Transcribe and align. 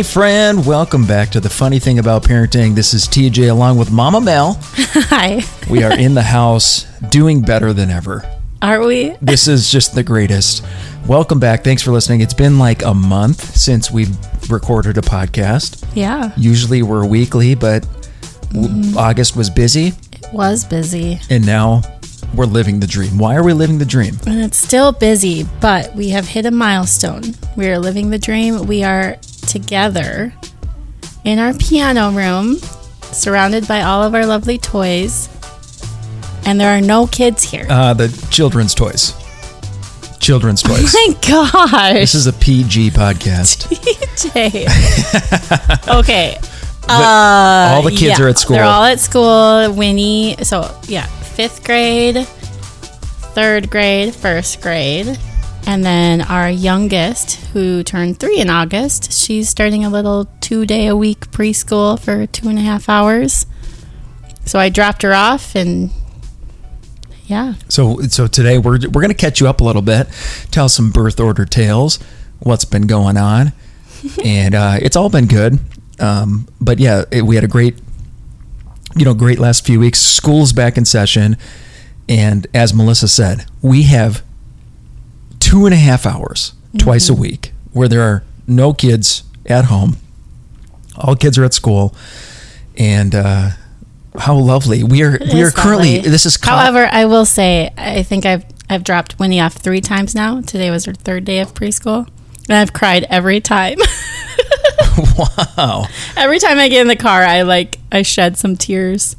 Hey, 0.00 0.04
friend, 0.04 0.64
welcome 0.64 1.04
back 1.04 1.28
to 1.32 1.40
the 1.40 1.50
funny 1.50 1.78
thing 1.78 1.98
about 1.98 2.22
parenting. 2.22 2.74
This 2.74 2.94
is 2.94 3.06
TJ 3.06 3.50
along 3.50 3.76
with 3.76 3.90
Mama 3.92 4.18
Mel. 4.18 4.58
Hi. 4.62 5.42
We 5.68 5.82
are 5.82 5.92
in 5.92 6.14
the 6.14 6.22
house 6.22 6.84
doing 7.10 7.42
better 7.42 7.74
than 7.74 7.90
ever. 7.90 8.24
Are 8.62 8.80
we? 8.82 9.10
This 9.20 9.46
is 9.46 9.70
just 9.70 9.94
the 9.94 10.02
greatest. 10.02 10.64
Welcome 11.06 11.38
back. 11.38 11.64
Thanks 11.64 11.82
for 11.82 11.90
listening. 11.90 12.22
It's 12.22 12.32
been 12.32 12.58
like 12.58 12.82
a 12.82 12.94
month 12.94 13.54
since 13.54 13.90
we've 13.90 14.16
recorded 14.50 14.96
a 14.96 15.02
podcast. 15.02 15.86
Yeah. 15.94 16.32
Usually 16.34 16.82
we're 16.82 17.04
weekly, 17.04 17.54
but 17.54 17.86
w- 18.54 18.68
mm-hmm. 18.68 18.96
August 18.96 19.36
was 19.36 19.50
busy, 19.50 19.88
It 20.12 20.32
was 20.32 20.64
busy. 20.64 21.20
and 21.28 21.44
now 21.44 21.82
we're 22.34 22.46
living 22.46 22.80
the 22.80 22.86
dream. 22.86 23.18
Why 23.18 23.36
are 23.36 23.44
we 23.44 23.52
living 23.52 23.76
the 23.76 23.84
dream? 23.84 24.16
And 24.26 24.40
it's 24.40 24.56
still 24.56 24.92
busy, 24.92 25.46
but 25.60 25.94
we 25.94 26.08
have 26.08 26.26
hit 26.26 26.46
a 26.46 26.50
milestone. 26.50 27.34
We 27.54 27.68
are 27.68 27.78
living 27.78 28.08
the 28.08 28.18
dream. 28.18 28.66
We 28.66 28.82
are 28.82 29.18
together 29.50 30.32
in 31.24 31.38
our 31.38 31.52
piano 31.54 32.10
room, 32.12 32.56
surrounded 33.02 33.66
by 33.66 33.82
all 33.82 34.02
of 34.02 34.14
our 34.14 34.24
lovely 34.24 34.56
toys. 34.56 35.28
And 36.46 36.58
there 36.58 36.76
are 36.76 36.80
no 36.80 37.06
kids 37.06 37.42
here. 37.42 37.66
Uh, 37.68 37.92
the 37.92 38.08
children's 38.30 38.74
toys. 38.74 39.12
Children's 40.20 40.62
toys. 40.68 40.94
My 40.94 41.14
gosh. 41.26 41.92
This 41.94 42.14
is 42.14 42.26
a 42.26 42.32
PG 42.32 42.90
podcast. 42.92 43.66
TJ. 44.20 45.88
okay. 45.98 46.38
all 46.88 47.82
the 47.82 47.90
kids 47.90 48.18
yeah, 48.18 48.24
are 48.24 48.28
at 48.28 48.38
school. 48.38 48.56
They're 48.56 48.64
all 48.64 48.84
at 48.84 49.00
school. 49.00 49.72
Winnie, 49.74 50.36
so 50.42 50.74
yeah, 50.86 51.06
fifth 51.06 51.64
grade, 51.64 52.24
third 53.34 53.68
grade, 53.68 54.14
first 54.14 54.62
grade. 54.62 55.18
And 55.66 55.84
then 55.84 56.20
our 56.22 56.50
youngest, 56.50 57.36
who 57.52 57.82
turned 57.82 58.18
three 58.18 58.40
in 58.40 58.50
August, 58.50 59.12
she's 59.12 59.48
starting 59.48 59.84
a 59.84 59.90
little 59.90 60.26
two 60.40 60.66
day 60.66 60.86
a 60.86 60.96
week 60.96 61.30
preschool 61.30 61.98
for 61.98 62.26
two 62.26 62.48
and 62.48 62.58
a 62.58 62.62
half 62.62 62.88
hours. 62.88 63.46
So 64.46 64.58
I 64.58 64.68
dropped 64.68 65.02
her 65.02 65.14
off 65.14 65.54
and 65.54 65.90
yeah. 67.26 67.54
So 67.68 68.00
so 68.02 68.26
today 68.26 68.58
we're 68.58 68.80
we're 68.90 69.00
gonna 69.00 69.14
catch 69.14 69.40
you 69.40 69.48
up 69.48 69.60
a 69.60 69.64
little 69.64 69.82
bit, 69.82 70.08
tell 70.50 70.68
some 70.68 70.90
birth 70.90 71.20
order 71.20 71.44
tales, 71.44 72.00
what's 72.40 72.64
been 72.64 72.88
going 72.88 73.16
on, 73.16 73.52
and 74.24 74.54
uh, 74.54 74.78
it's 74.82 74.96
all 74.96 75.08
been 75.08 75.26
good. 75.26 75.60
Um, 76.00 76.48
but 76.60 76.80
yeah, 76.80 77.04
it, 77.12 77.22
we 77.22 77.36
had 77.36 77.44
a 77.44 77.48
great, 77.48 77.78
you 78.96 79.04
know, 79.04 79.14
great 79.14 79.38
last 79.38 79.64
few 79.64 79.78
weeks. 79.78 80.00
School's 80.00 80.52
back 80.52 80.76
in 80.76 80.84
session, 80.84 81.36
and 82.08 82.48
as 82.52 82.74
Melissa 82.74 83.06
said, 83.06 83.46
we 83.62 83.84
have 83.84 84.24
two 85.50 85.66
and 85.66 85.74
a 85.74 85.78
half 85.78 86.06
hours 86.06 86.52
twice 86.78 87.08
a 87.08 87.14
week 87.14 87.52
where 87.72 87.88
there 87.88 88.02
are 88.02 88.22
no 88.46 88.72
kids 88.72 89.24
at 89.46 89.64
home. 89.64 89.96
All 90.96 91.16
kids 91.16 91.38
are 91.38 91.44
at 91.44 91.54
school, 91.54 91.94
and 92.76 93.14
uh, 93.14 93.50
how 94.18 94.36
lovely 94.36 94.84
we 94.84 95.02
are! 95.02 95.16
It 95.16 95.32
we 95.32 95.42
are 95.42 95.50
currently. 95.50 95.96
lovely. 95.96 96.10
This 96.10 96.26
is 96.26 96.36
co- 96.36 96.50
However, 96.50 96.88
I 96.90 97.04
will 97.06 97.24
say 97.24 97.70
I 97.76 98.02
think 98.02 98.26
I've 98.26 98.44
I've 98.68 98.84
dropped 98.84 99.18
Winnie 99.18 99.40
off 99.40 99.54
three 99.54 99.80
times 99.80 100.14
now. 100.14 100.40
Today 100.40 100.70
was 100.70 100.84
her 100.84 100.94
third 100.94 101.24
day 101.24 101.40
of 101.40 101.54
preschool, 101.54 102.06
and 102.48 102.56
I've 102.56 102.72
cried 102.72 103.04
every 103.08 103.40
time. 103.40 103.78
wow. 105.56 105.86
every 106.16 106.38
time 106.38 106.58
I 106.58 106.68
get 106.68 106.82
in 106.82 106.88
the 106.88 106.96
car, 106.96 107.22
I 107.22 107.42
like 107.42 107.78
I 107.90 108.02
shed 108.02 108.36
some 108.36 108.56
tears. 108.56 109.16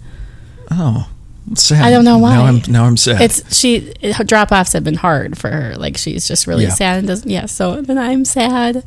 Oh, 0.70 1.10
sad. 1.56 1.84
I 1.84 1.90
don't 1.92 2.06
know 2.06 2.18
why. 2.18 2.36
Now 2.36 2.46
I'm 2.46 2.62
now 2.68 2.86
I'm 2.86 2.98
sad. 2.98 3.22
It's 3.22 3.58
she 3.58 3.94
drop 4.26 4.52
offs 4.52 4.74
have 4.74 4.84
been 4.84 4.96
hard 4.96 5.38
for 5.38 5.50
her. 5.50 5.76
Like 5.76 5.98
she's 5.98 6.28
just 6.28 6.48
really 6.48 6.64
Yeah. 6.64 6.70
sad 6.74 7.00
and 7.00 7.08
doesn't. 7.08 7.30
Yeah, 7.30 7.46
so 7.46 7.82
then 7.82 7.98
I'm 7.98 8.26
sad. 8.26 8.84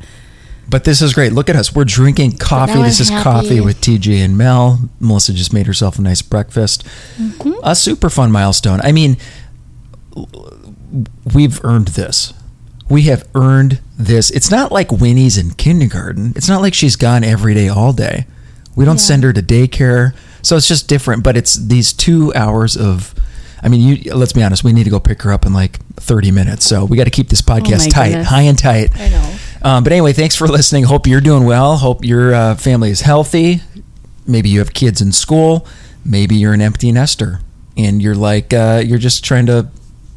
but 0.67 0.83
this 0.83 1.01
is 1.01 1.13
great. 1.13 1.31
Look 1.31 1.47
at 1.49 1.55
us. 1.55 1.75
We're 1.75 1.83
drinking 1.85 2.37
coffee. 2.37 2.73
This 2.81 2.99
I'm 2.99 3.03
is 3.03 3.09
happy. 3.09 3.23
coffee 3.23 3.61
with 3.61 3.81
TJ 3.81 4.23
and 4.25 4.37
Mel. 4.37 4.89
Melissa 4.99 5.31
just 5.33 5.53
made 5.53 5.67
herself 5.67 5.99
a 5.99 6.01
nice 6.01 6.21
breakfast. 6.23 6.83
Mm-hmm. 7.19 7.53
A 7.63 7.75
super 7.75 8.09
fun 8.09 8.31
milestone. 8.31 8.81
I 8.83 8.91
mean, 8.91 9.17
we've 11.33 11.63
earned 11.63 11.89
this. 11.89 12.33
We 12.89 13.03
have 13.03 13.27
earned 13.33 13.79
this. 13.97 14.29
It's 14.29 14.51
not 14.51 14.71
like 14.71 14.91
Winnie's 14.91 15.37
in 15.37 15.51
kindergarten. 15.51 16.33
It's 16.35 16.47
not 16.49 16.61
like 16.61 16.73
she's 16.73 16.95
gone 16.95 17.23
every 17.23 17.53
day 17.53 17.67
all 17.67 17.93
day. 17.93 18.25
We 18.75 18.85
don't 18.85 18.95
Yeah. 18.97 19.01
send 19.01 19.23
her 19.23 19.33
to 19.33 19.41
daycare. 19.41 20.13
So 20.41 20.57
it's 20.57 20.67
just 20.67 20.87
different, 20.87 21.23
but 21.23 21.35
it's 21.37 21.55
these 21.55 21.91
2 21.93 22.33
hours 22.35 22.75
of 22.77 23.13
I 23.63 23.67
mean, 23.67 23.81
you 23.81 24.13
let's 24.13 24.33
be 24.33 24.43
honest, 24.43 24.63
we 24.63 24.73
need 24.73 24.83
to 24.83 24.91
go 24.91 24.99
pick 24.99 25.23
her 25.23 25.31
up 25.33 25.43
in 25.45 25.53
like 25.53 25.79
30 25.95 26.29
minutes. 26.29 26.65
So 26.65 26.85
we 26.85 26.97
got 26.97 27.05
to 27.05 27.09
keep 27.09 27.29
this 27.29 27.41
podcast 27.41 27.87
Oh 27.87 27.89
tight, 27.89 28.09
goodness. 28.09 28.27
high 28.27 28.41
and 28.43 28.59
tight. 28.59 28.91
I 28.99 29.09
know. 29.09 29.35
Um, 29.63 29.83
but 29.83 29.91
anyway, 29.91 30.13
thanks 30.13 30.35
for 30.35 30.47
listening. 30.47 30.83
Hope 30.83 31.07
you're 31.07 31.21
doing 31.21 31.45
well. 31.45 31.77
Hope 31.77 32.05
your 32.05 32.35
uh, 32.35 32.55
family 32.55 32.91
is 32.91 33.01
healthy. 33.01 33.61
Maybe 34.27 34.49
you 34.49 34.59
have 34.59 34.73
kids 34.73 35.01
in 35.01 35.11
school. 35.11 35.65
Maybe 36.03 36.35
you're 36.35 36.53
an 36.53 36.61
empty 36.61 36.91
nester 36.91 37.39
and 37.75 38.03
you're 38.03 38.13
like, 38.13 38.53
uh, 38.53 38.83
you're 38.85 38.99
just 38.99 39.25
trying 39.25 39.47
to, 39.47 39.69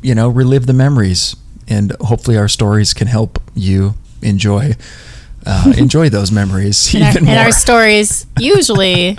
you 0.02 0.14
know, 0.14 0.28
relive 0.28 0.66
the 0.66 0.74
memories. 0.74 1.34
And 1.66 1.92
hopefully 2.02 2.36
our 2.36 2.48
stories 2.48 2.92
can 2.92 3.06
help 3.06 3.40
you 3.54 3.94
enjoy. 4.20 4.74
Uh, 5.50 5.72
enjoy 5.78 6.10
those 6.10 6.30
memories 6.30 6.94
And 6.94 7.02
our, 7.04 7.10
even 7.10 7.28
and 7.28 7.38
our 7.38 7.52
stories 7.52 8.26
usually, 8.38 9.16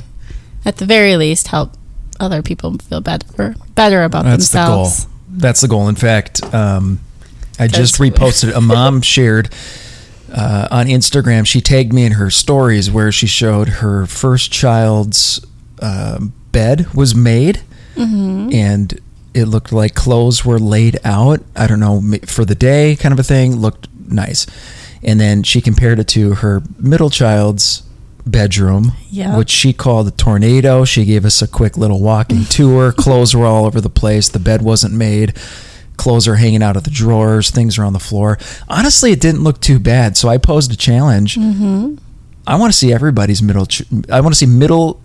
at 0.64 0.78
the 0.78 0.86
very 0.86 1.16
least, 1.18 1.48
help 1.48 1.74
other 2.20 2.42
people 2.44 2.78
feel 2.78 3.02
better 3.02 3.56
better 3.76 4.04
about 4.04 4.26
That's 4.26 4.50
the 4.50 4.64
goal. 4.66 4.90
That's 5.28 5.62
the 5.62 5.68
goal. 5.68 5.88
In 5.90 5.96
fact, 5.96 6.44
um, 6.54 7.00
I 7.58 7.68
just 7.68 7.96
reposted. 7.96 8.54
A 8.54 8.62
mom 8.62 9.02
shared 9.16 9.50
uh, 10.32 10.68
on 10.70 10.86
Instagram. 10.88 11.48
She 11.48 11.62
tagged 11.62 11.94
me 11.94 12.04
in 12.06 12.12
her 12.14 12.30
stories 12.30 12.92
where 12.92 13.12
she 13.12 13.26
showed 13.28 13.68
her 13.82 14.06
first 14.06 14.52
child's 14.52 15.44
um 15.82 16.34
bed 16.52 16.94
was 16.94 17.16
made, 17.16 17.62
Mm-hmm. 17.96 18.52
and 18.54 19.00
it 19.34 19.46
looked 19.46 19.72
like 19.72 19.94
clothes 19.96 20.44
were 20.46 20.60
laid 20.60 21.00
out. 21.04 21.42
I 21.56 21.68
don't 21.68 21.80
know 21.80 22.02
for 22.26 22.46
the 22.46 22.56
day, 22.56 22.96
kind 22.96 23.14
of 23.14 23.20
a 23.20 23.24
thing. 23.24 23.56
Looked 23.56 23.88
nice, 24.08 24.46
and 25.04 25.20
then 25.20 25.44
she 25.44 25.62
compared 25.62 26.00
it 26.00 26.08
to 26.10 26.36
her 26.36 26.62
middle 26.78 27.10
child's 27.10 27.84
bedroom, 28.26 28.92
Yep. 29.12 29.38
which 29.38 29.50
she 29.50 29.74
called 29.74 30.08
a 30.08 30.12
tornado. 30.12 30.86
She 30.86 31.06
gave 31.06 31.26
us 31.26 31.42
a 31.42 31.48
quick 31.48 31.78
little 31.78 32.00
walking 32.02 32.46
tour. 32.50 32.92
Clothes 32.92 33.36
were 33.36 33.46
all 33.46 33.66
over 33.66 33.82
the 33.82 33.90
place. 33.90 34.30
The 34.30 34.40
bed 34.40 34.62
wasn't 34.62 34.94
made. 34.94 35.36
Clothes 35.98 36.28
are 36.28 36.36
hanging 36.36 36.62
out 36.64 36.78
of 36.78 36.84
the 36.84 36.90
drawers. 36.92 37.50
Things 37.50 37.78
are 37.78 37.84
on 37.84 37.94
the 37.94 38.00
floor. 38.00 38.38
Honestly, 38.70 39.12
it 39.12 39.20
didn't 39.20 39.44
look 39.44 39.60
too 39.62 39.80
bad. 39.80 40.16
So 40.16 40.30
I 40.30 40.38
posed 40.38 40.72
a 40.72 40.78
challenge. 40.78 41.36
Mm-hmm. 41.36 41.96
I 42.48 42.56
want 42.56 42.72
to 42.72 42.78
see 42.78 42.94
everybody's 42.94 43.42
middle. 43.42 43.66
Ch- 43.66 43.84
I 44.12 44.22
want 44.22 44.34
to 44.34 44.38
see 44.38 44.46
middle 44.46 45.02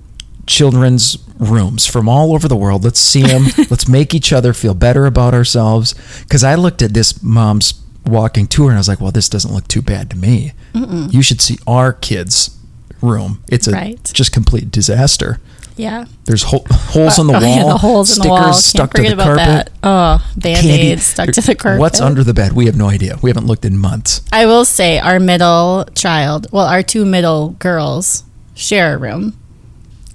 children's 0.46 1.18
rooms 1.38 1.86
from 1.86 2.08
all 2.08 2.32
over 2.34 2.46
the 2.48 2.56
world. 2.56 2.84
Let's 2.84 3.00
see 3.00 3.22
them. 3.22 3.44
Let's 3.70 3.88
make 3.88 4.14
each 4.14 4.32
other 4.32 4.52
feel 4.52 4.74
better 4.74 5.06
about 5.06 5.34
ourselves. 5.34 5.94
Because 6.22 6.44
I 6.44 6.54
looked 6.54 6.82
at 6.82 6.94
this 6.94 7.22
mom's 7.22 7.72
walking 8.06 8.46
to 8.48 8.64
her 8.64 8.68
and 8.70 8.76
I 8.76 8.80
was 8.80 8.88
like, 8.88 9.00
well, 9.00 9.12
this 9.12 9.28
doesn't 9.28 9.52
look 9.52 9.66
too 9.68 9.82
bad 9.82 10.10
to 10.10 10.16
me. 10.16 10.52
You 10.74 11.22
should 11.22 11.40
see 11.40 11.58
our 11.66 11.92
kids' 11.92 12.56
room. 13.00 13.42
It's 13.48 13.66
a 13.68 13.72
Right. 13.72 14.10
just 14.12 14.32
complete 14.32 14.70
disaster. 14.70 15.40
Yeah. 15.76 16.04
There's 16.26 16.44
hole, 16.44 16.64
holes 16.70 17.18
uh, 17.18 17.22
on 17.22 17.26
the 17.26 17.32
Oh, 17.36 17.40
wall, 17.40 17.56
yeah, 17.56 17.62
the 17.64 17.78
holes 17.78 18.10
in 18.10 18.14
stickers 18.14 18.24
the 18.24 18.30
wall. 18.30 18.42
Can't 18.44 18.54
stuck 18.56 18.94
to 18.94 19.02
the 19.02 19.12
about 19.12 19.24
carpet. 19.24 19.46
That. 19.46 19.70
Oh, 19.82 20.32
band 20.36 20.66
aids 20.66 21.02
stuck 21.04 21.30
to 21.32 21.40
the 21.40 21.54
carpet. 21.56 21.80
What's 21.80 22.00
under 22.00 22.22
the 22.22 22.32
bed? 22.34 22.52
We 22.52 22.66
have 22.66 22.76
no 22.76 22.88
idea. 22.88 23.18
We 23.22 23.30
haven't 23.30 23.46
looked 23.46 23.64
in 23.64 23.76
months. 23.76 24.22
I 24.32 24.46
will 24.46 24.64
say 24.64 24.98
our 25.00 25.18
middle 25.18 25.84
child, 25.96 26.46
well, 26.52 26.66
our 26.66 26.82
two 26.84 27.04
middle 27.04 27.50
girls 27.58 28.22
share 28.54 28.94
a 28.94 28.98
room, 28.98 29.36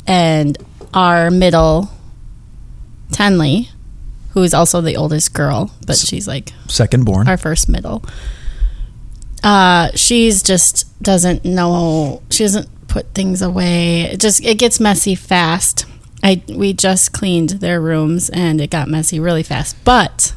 and 0.07 0.57
our 0.93 1.29
middle 1.29 1.89
Tenley, 3.11 3.69
who 4.31 4.43
is 4.43 4.53
also 4.53 4.81
the 4.81 4.95
oldest 4.97 5.33
girl, 5.33 5.71
but 5.85 5.97
she's 5.97 6.27
like 6.27 6.53
Second 6.67 7.05
born. 7.05 7.27
our 7.27 7.37
first 7.37 7.67
middle. 7.69 8.03
Uh, 9.43 9.89
she's 9.95 10.43
just 10.43 10.85
doesn't 11.01 11.45
know. 11.45 12.21
She 12.29 12.43
doesn't 12.43 12.67
put 12.87 13.13
things 13.13 13.41
away. 13.41 14.01
It 14.01 14.19
just 14.19 14.43
it 14.45 14.59
gets 14.59 14.79
messy 14.79 15.15
fast. 15.15 15.85
I 16.23 16.41
we 16.49 16.73
just 16.73 17.13
cleaned 17.13 17.49
their 17.51 17.79
rooms 17.79 18.29
and 18.29 18.59
it 18.59 18.69
got 18.69 18.89
messy 18.89 19.19
really 19.19 19.43
fast. 19.43 19.77
But 19.85 20.33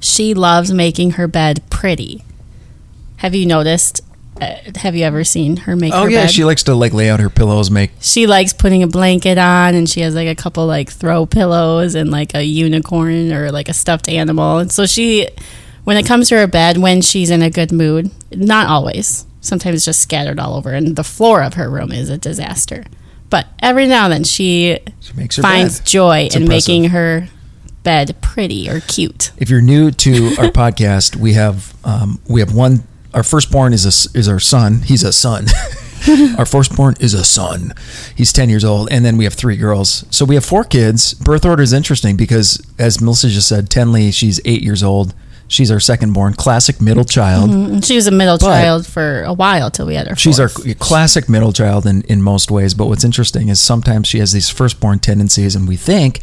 she 0.00 0.34
loves 0.34 0.72
making 0.72 1.12
her 1.12 1.26
bed 1.26 1.62
pretty. 1.70 2.24
Have 3.16 3.34
you 3.34 3.46
noticed? 3.46 4.02
Uh, 4.42 4.78
have 4.78 4.94
you 4.96 5.04
ever 5.04 5.24
seen 5.24 5.56
her 5.58 5.76
make 5.76 5.92
oh 5.94 6.04
her 6.04 6.10
yeah, 6.10 6.22
bed? 6.22 6.30
she 6.30 6.44
likes 6.44 6.62
to 6.64 6.74
like 6.74 6.92
lay 6.92 7.08
out 7.10 7.20
her 7.20 7.30
pillows, 7.30 7.70
make 7.70 7.90
she 8.00 8.26
likes 8.26 8.52
putting 8.52 8.82
a 8.82 8.86
blanket 8.86 9.38
on 9.38 9.74
and 9.74 9.88
she 9.88 10.00
has 10.00 10.14
like 10.14 10.28
a 10.28 10.34
couple 10.34 10.66
like 10.66 10.90
throw 10.90 11.26
pillows 11.26 11.94
and 11.94 12.10
like 12.10 12.34
a 12.34 12.42
unicorn 12.44 13.32
or 13.32 13.50
like 13.52 13.68
a 13.68 13.72
stuffed 13.74 14.08
animal 14.08 14.58
and 14.58 14.72
so 14.72 14.86
she 14.86 15.28
when 15.84 15.96
it 15.96 16.06
comes 16.06 16.28
to 16.28 16.36
her 16.36 16.46
bed 16.46 16.78
when 16.78 17.00
she's 17.02 17.30
in 17.30 17.42
a 17.42 17.50
good 17.50 17.72
mood 17.72 18.10
not 18.32 18.68
always 18.68 19.26
sometimes 19.40 19.84
just 19.84 20.00
scattered 20.00 20.38
all 20.38 20.54
over 20.56 20.70
and 20.72 20.96
the 20.96 21.04
floor 21.04 21.42
of 21.42 21.54
her 21.54 21.68
room 21.70 21.90
is 21.92 22.08
a 22.10 22.18
disaster 22.18 22.84
but 23.30 23.46
every 23.60 23.86
now 23.86 24.04
and 24.04 24.12
then 24.12 24.24
she 24.24 24.78
she 25.00 25.12
makes 25.14 25.36
her 25.36 25.42
finds 25.42 25.78
bed. 25.80 25.86
joy 25.86 26.18
It's 26.20 26.36
in 26.36 26.42
impressive. 26.42 26.68
making 26.68 26.90
her 26.90 27.28
bed 27.82 28.14
pretty 28.20 28.68
or 28.70 28.80
cute 28.80 29.32
If 29.38 29.50
you're 29.50 29.60
new 29.60 29.90
to 29.90 30.12
our 30.38 30.46
podcast, 30.62 31.16
we 31.16 31.32
have 31.32 31.74
um, 31.84 32.20
we 32.28 32.38
have 32.40 32.54
one 32.54 32.84
our 33.14 33.22
firstborn 33.22 33.72
is 33.72 33.84
a 33.84 34.18
is 34.18 34.28
our 34.28 34.40
son. 34.40 34.80
He's 34.82 35.02
a 35.02 35.12
son. 35.12 35.46
our 36.38 36.46
firstborn 36.46 36.94
is 37.00 37.14
a 37.14 37.24
son. 37.24 37.72
He's 38.14 38.32
ten 38.32 38.48
years 38.50 38.64
old, 38.64 38.88
and 38.90 39.04
then 39.04 39.16
we 39.16 39.24
have 39.24 39.34
three 39.34 39.56
girls. 39.56 40.04
So 40.10 40.24
we 40.24 40.34
have 40.34 40.44
four 40.44 40.64
kids. 40.64 41.14
Birth 41.14 41.44
order 41.44 41.62
is 41.62 41.72
interesting 41.72 42.16
because, 42.16 42.60
as 42.78 43.00
Melissa 43.00 43.28
just 43.28 43.48
said, 43.48 43.68
Tenley, 43.68 44.12
she's 44.12 44.40
eight 44.44 44.62
years 44.62 44.82
old. 44.82 45.14
She's 45.48 45.70
our 45.70 45.80
second 45.80 46.14
born, 46.14 46.32
classic 46.32 46.80
middle 46.80 47.04
child. 47.04 47.50
Mm-hmm. 47.50 47.74
And 47.74 47.84
she 47.84 47.94
was 47.94 48.06
a 48.06 48.10
middle 48.10 48.38
But- 48.38 48.46
child 48.46 48.86
for 48.86 49.22
a 49.24 49.34
while 49.34 49.70
till 49.70 49.86
we 49.86 49.96
had 49.96 50.08
her. 50.08 50.16
She's 50.16 50.40
our 50.40 50.48
classic 50.48 51.28
middle 51.28 51.52
child 51.52 51.84
in, 51.84 52.00
in 52.02 52.22
most 52.22 52.50
ways. 52.50 52.72
But 52.72 52.86
what's 52.86 53.04
interesting 53.04 53.48
is 53.48 53.60
sometimes 53.60 54.08
she 54.08 54.18
has 54.18 54.32
these 54.32 54.48
firstborn 54.48 55.00
tendencies, 55.00 55.54
and 55.54 55.68
we 55.68 55.76
think 55.76 56.20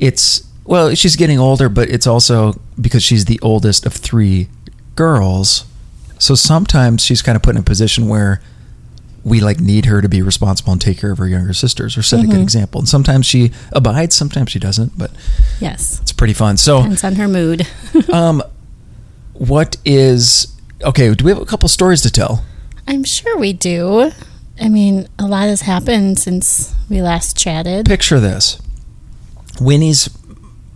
it's, 0.00 0.42
well, 0.64 0.92
she's 0.96 1.14
getting 1.14 1.38
older, 1.38 1.68
but 1.68 1.88
it's 1.88 2.08
also 2.08 2.60
because 2.80 3.04
she's 3.04 3.26
the 3.26 3.38
oldest 3.42 3.86
of 3.86 3.92
three 3.92 4.48
girls. 4.96 5.66
So 6.24 6.34
sometimes 6.34 7.04
she's 7.04 7.20
kind 7.20 7.36
of 7.36 7.42
put 7.42 7.54
in 7.54 7.60
a 7.60 7.62
position 7.62 8.08
where 8.08 8.40
we 9.24 9.40
like 9.40 9.60
need 9.60 9.84
her 9.84 10.00
to 10.00 10.08
be 10.08 10.22
responsible 10.22 10.72
and 10.72 10.80
take 10.80 10.98
care 10.98 11.10
of 11.10 11.18
her 11.18 11.28
younger 11.28 11.52
sisters 11.52 11.98
or 11.98 12.02
set 12.02 12.24
a 12.24 12.26
good 12.26 12.40
example. 12.40 12.78
And 12.78 12.88
sometimes 12.88 13.26
she 13.26 13.52
abides, 13.72 14.14
sometimes 14.14 14.50
she 14.50 14.58
doesn't, 14.58 14.96
but 14.96 15.10
yes. 15.60 16.00
it's 16.00 16.12
pretty 16.12 16.32
fun. 16.32 16.56
So, 16.56 16.78
Depends 16.78 17.04
on 17.04 17.16
her 17.16 17.28
mood. 17.28 17.68
um, 18.12 18.42
what 19.34 19.76
is 19.84 20.58
okay? 20.82 21.12
Do 21.12 21.26
we 21.26 21.30
have 21.30 21.42
a 21.42 21.44
couple 21.44 21.68
stories 21.68 22.00
to 22.00 22.10
tell? 22.10 22.42
I'm 22.88 23.04
sure 23.04 23.36
we 23.36 23.52
do. 23.52 24.10
I 24.58 24.70
mean, 24.70 25.08
a 25.18 25.26
lot 25.26 25.48
has 25.48 25.60
happened 25.60 26.18
since 26.18 26.74
we 26.88 27.02
last 27.02 27.36
chatted. 27.36 27.84
picture 27.84 28.18
this 28.18 28.58
winnie's 29.60 30.08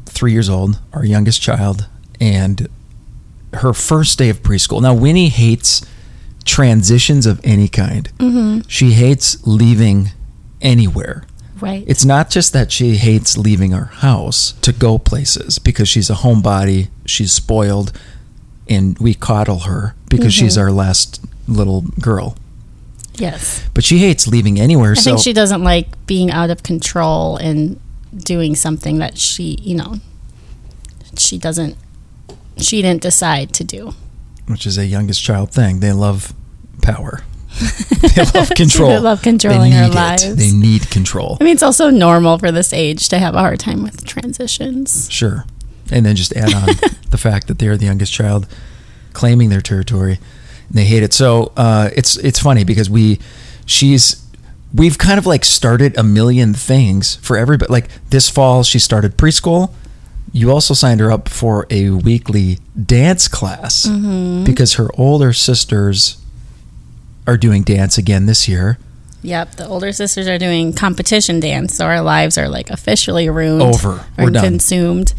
three 0.05 0.33
years 0.33 0.51
old 0.51 0.79
our 0.93 1.07
youngest 1.07 1.41
child 1.41 1.89
and 2.21 2.69
her 3.55 3.73
first 3.73 4.19
day 4.19 4.29
of 4.29 4.43
preschool 4.43 4.81
now 4.83 4.93
winnie 4.95 5.29
hates 5.29 5.85
transitions 6.45 7.27
of 7.27 7.41
any 7.45 7.69
kind 7.69 8.11
Mm-hmm. 8.19 8.69
she 8.69 8.93
hates 8.93 9.45
leaving 9.47 10.11
anywhere 10.61 11.25
Right. 11.61 11.83
it's 11.89 12.05
not 12.05 12.31
just 12.31 12.53
that 12.53 12.71
she 12.71 12.97
hates 12.97 13.37
leaving 13.37 13.75
our 13.75 13.87
house 13.87 14.53
to 14.63 14.73
go 14.73 14.97
places 14.99 15.59
because 15.59 15.89
she's 15.89 16.09
a 16.09 16.15
homebody 16.15 16.89
she's 17.05 17.33
spoiled 17.33 17.93
and 18.69 18.97
we 18.99 19.13
coddle 19.15 19.61
her 19.61 19.95
because 20.09 20.33
she's 20.33 20.53
Mm-hmm. 20.57 20.63
our 20.63 20.71
last 20.73 21.21
little 21.49 21.83
girl 22.01 22.37
yes. 23.15 23.67
but 23.75 23.83
she 23.83 23.99
hates 23.99 24.27
leaving 24.29 24.61
anywhere 24.61 24.93
I 24.93 24.95
so 24.95 25.11
think 25.13 25.21
she 25.25 25.33
doesn't 25.33 25.65
like 25.65 25.89
being 26.07 26.31
out 26.31 26.51
of 26.51 26.63
control 26.63 27.37
and 27.39 27.81
doing 28.17 28.55
something 28.55 28.99
that 28.99 29.19
she, 29.19 29.59
you 29.61 29.75
know, 29.77 29.97
she 31.19 31.37
doesn't, 31.39 31.77
she 32.61 32.83
didn't 32.83 33.03
decide 33.03 33.53
to 33.55 33.65
do. 33.65 33.95
which 34.47 34.67
is 34.67 34.79
a 34.79 34.87
youngest 34.87 35.23
child 35.23 35.51
thing. 35.53 35.81
They 35.81 35.93
love 35.93 36.33
power. 36.83 37.23
they 38.15 38.25
love 38.35 38.51
control. 38.51 38.89
They 38.91 38.99
love 38.99 39.23
controlling 39.23 39.73
they 39.73 39.79
our 39.79 39.89
lives. 39.89 40.25
It. 40.25 40.37
They 40.37 40.53
need 40.53 40.91
control. 40.91 41.37
I 41.41 41.45
mean, 41.45 41.55
it's 41.55 41.63
also 41.63 41.91
normal 41.91 42.39
for 42.39 42.53
this 42.53 42.73
age 42.73 43.09
to 43.09 43.19
have 43.19 43.35
a 43.35 43.39
hard 43.41 43.59
time 43.61 43.83
with 43.83 44.05
transitions. 44.05 45.11
Sure. 45.11 45.45
And 45.91 46.05
then 46.07 46.15
just 46.17 46.35
add 46.37 46.55
on 46.55 46.67
the 47.11 47.19
fact 47.19 47.49
that 47.49 47.59
they're 47.59 47.77
the 47.77 47.87
youngest 47.87 48.13
child 48.13 48.47
claiming 49.13 49.49
their 49.49 49.61
territory. 49.63 50.19
And 50.69 50.77
they 50.77 50.85
hate 50.85 51.03
it. 51.03 51.13
So 51.13 51.53
uh, 51.57 51.91
it's 51.97 52.17
it's 52.19 52.39
funny 52.39 52.63
because 52.65 52.89
we 52.91 53.19
she's 53.67 54.25
we've 54.75 54.99
kind 54.99 55.19
of 55.19 55.27
like 55.27 55.45
started 55.45 55.97
a 55.97 56.03
million 56.03 56.55
things 56.55 57.17
for 57.17 57.37
everybody. 57.37 57.73
Like 57.73 57.89
this 58.11 58.29
fall 58.29 58.63
she 58.63 58.79
started 58.79 59.17
preschool. 59.17 59.73
You 60.33 60.51
also 60.51 60.75
signed 60.75 61.01
her 61.01 61.11
up 61.11 61.29
for 61.29 61.67
a 61.71 61.91
weekly 61.91 62.59
dance 62.81 63.29
class 63.29 63.87
Mm-hmm. 63.87 64.45
because 64.45 64.75
her 64.75 64.89
older 64.95 65.33
sisters 65.33 66.19
are 67.27 67.37
doing 67.37 67.63
dance 67.63 67.99
again 67.99 68.27
this 68.27 68.49
year. 68.49 68.79
Yep, 69.23 69.57
the 69.57 69.67
older 69.67 69.93
sisters 69.93 70.29
are 70.29 70.39
doing 70.39 70.73
competition 70.73 71.41
dance, 71.41 71.75
so 71.75 71.87
our 71.87 72.01
lives 72.01 72.39
are 72.39 72.49
like 72.49 72.71
officially 72.71 73.29
ruined, 73.29 73.63
Over. 73.63 74.05
We're 74.17 74.25
and 74.25 74.35
done. 74.35 74.45
consumed. 74.45 75.13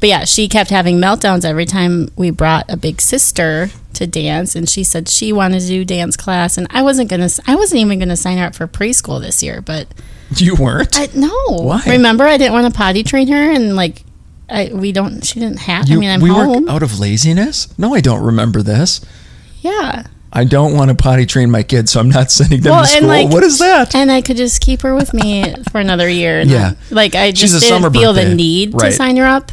But 0.00 0.08
yeah, 0.10 0.24
she 0.24 0.48
kept 0.48 0.68
having 0.70 0.98
meltdowns 0.98 1.44
every 1.44 1.64
time 1.64 2.10
we 2.16 2.30
brought 2.30 2.66
a 2.70 2.76
big 2.76 3.00
sister 3.00 3.70
to 3.94 4.06
dance, 4.06 4.54
and 4.56 4.68
she 4.68 4.84
said 4.84 5.08
she 5.08 5.32
wanted 5.32 5.60
to 5.60 5.66
do 5.68 5.84
dance 5.84 6.16
class, 6.16 6.58
and 6.58 6.66
I 6.70 6.82
wasn't 6.82 7.08
gonna, 7.08 7.28
I 7.46 7.54
wasn't 7.54 7.80
even 7.80 7.98
gonna 7.98 8.16
sign 8.16 8.36
her 8.38 8.46
up 8.46 8.54
for 8.54 8.66
preschool 8.66 9.20
this 9.22 9.42
year, 9.42 9.62
but 9.62 9.86
You 10.34 10.54
weren't? 10.56 10.98
I 10.98 11.08
no. 11.14 11.32
Why? 11.62 11.82
Remember, 11.86 12.24
I 12.24 12.36
didn't 12.36 12.52
want 12.52 12.66
to 12.70 12.76
potty 12.76 13.04
train 13.04 13.28
her, 13.28 13.50
and 13.52 13.74
like, 13.76 14.02
I 14.48 14.70
we 14.72 14.92
don't, 14.92 15.24
she 15.24 15.40
didn't 15.40 15.58
have. 15.60 15.88
You- 15.88 15.96
I 15.96 16.00
mean, 16.00 16.10
I'm 16.10 16.20
we 16.20 16.30
home. 16.30 16.64
were 16.66 16.70
out 16.70 16.82
of 16.82 16.98
laziness? 17.00 17.68
No, 17.78 17.94
I 17.94 18.00
don't 18.00 18.22
remember 18.22 18.62
this. 18.62 19.00
yeah. 19.60 20.04
I 20.32 20.44
don't 20.44 20.74
want 20.74 20.90
to 20.90 20.94
potty 20.94 21.24
train 21.24 21.50
my 21.50 21.62
kids, 21.62 21.92
so 21.92 22.00
I'm 22.00 22.10
not 22.10 22.30
sending 22.38 22.60
them 22.60 22.72
Well, 22.72 22.84
to 22.84 22.90
and, 22.90 22.96
school. 22.98 23.08
like- 23.08 23.30
what 23.30 23.42
is 23.42 23.58
that? 23.60 23.94
And 23.94 24.10
I 24.12 24.20
could 24.20 24.36
just 24.36 24.60
keep 24.60 24.82
her 24.82 24.94
with 24.94 25.14
me 25.14 25.54
for 25.72 25.80
another 25.80 26.08
year. 26.08 26.40
And 26.40 26.50
Yeah. 26.50 26.58
then- 26.70 26.76
like 26.90 27.14
I 27.14 27.30
just 27.32 27.58
didn't 27.60 27.90
feel 27.92 28.12
birthday. 28.12 28.28
the 28.28 28.34
need 28.34 28.74
Right. 28.74 28.90
to 28.90 28.92
sign 28.92 29.16
her 29.16 29.24
up. 29.24 29.52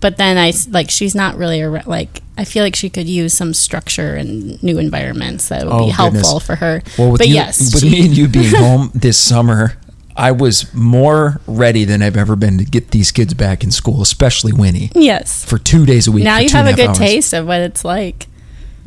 But 0.00 0.16
then 0.16 0.36
I 0.36 0.52
like 0.70 0.90
she's 0.90 1.14
not 1.14 1.36
really 1.38 1.60
a 1.62 1.70
like 1.86 2.22
I 2.36 2.44
feel 2.44 2.62
like 2.64 2.74
she 2.76 2.90
could 2.90 3.06
use 3.08 3.32
some 3.34 3.54
structure 3.54 4.14
and 4.14 4.60
new 4.62 4.78
environments 4.78 5.48
that 5.48 5.64
would 5.64 5.72
Oh, 5.72 5.84
be 5.86 5.90
helpful 5.90 6.20
goodness. 6.22 6.46
for 6.46 6.56
her. 6.56 6.82
Well, 6.98 7.12
with 7.12 7.20
but 7.20 7.28
you, 7.28 7.34
yes, 7.34 7.72
with 7.74 7.82
she- 7.82 7.90
me 7.90 8.06
and 8.06 8.16
you 8.16 8.26
being 8.28 8.54
home 8.56 8.90
this 8.94 9.16
summer, 9.18 9.74
I 10.16 10.32
was 10.32 10.72
more 10.72 11.40
ready 11.46 11.84
than 11.84 12.02
I've 12.02 12.16
ever 12.16 12.36
been 12.36 12.58
to 12.58 12.64
get 12.64 12.90
these 12.90 13.12
kids 13.12 13.34
back 13.34 13.62
in 13.62 13.70
school, 13.70 14.00
especially 14.02 14.52
Winnie, 14.52 14.90
yes. 14.94 15.44
for 15.44 15.58
two 15.58 15.84
days 15.84 16.06
a 16.06 16.12
week. 16.12 16.24
Now 16.24 16.38
you 16.38 16.48
have 16.50 16.66
a 16.66 16.72
good 16.72 16.88
hours. 16.88 16.98
taste 16.98 17.32
of 17.34 17.46
what 17.46 17.60
it's 17.60 17.84
like. 17.84 18.26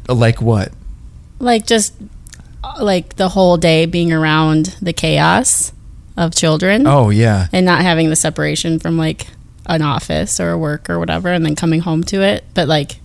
Like 0.07 0.41
what? 0.41 0.71
Like 1.37 1.67
just 1.67 1.93
uh, 2.63 2.83
like 2.83 3.17
the 3.17 3.29
whole 3.29 3.57
day 3.57 3.85
being 3.85 4.11
around 4.11 4.77
the 4.81 4.93
chaos 4.93 5.71
of 6.17 6.33
children. 6.33 6.87
Oh 6.87 7.11
yeah, 7.11 7.47
and 7.53 7.65
not 7.65 7.81
having 7.81 8.09
the 8.09 8.15
separation 8.15 8.79
from 8.79 8.97
like 8.97 9.27
an 9.69 9.83
office 9.83 10.39
or 10.39 10.57
work 10.57 10.89
or 10.89 10.99
whatever 10.99 11.31
and 11.31 11.45
then 11.45 11.55
coming 11.55 11.81
home 11.81 12.03
to 12.03 12.21
it 12.21 12.43
but 12.55 12.67
like 12.67 12.99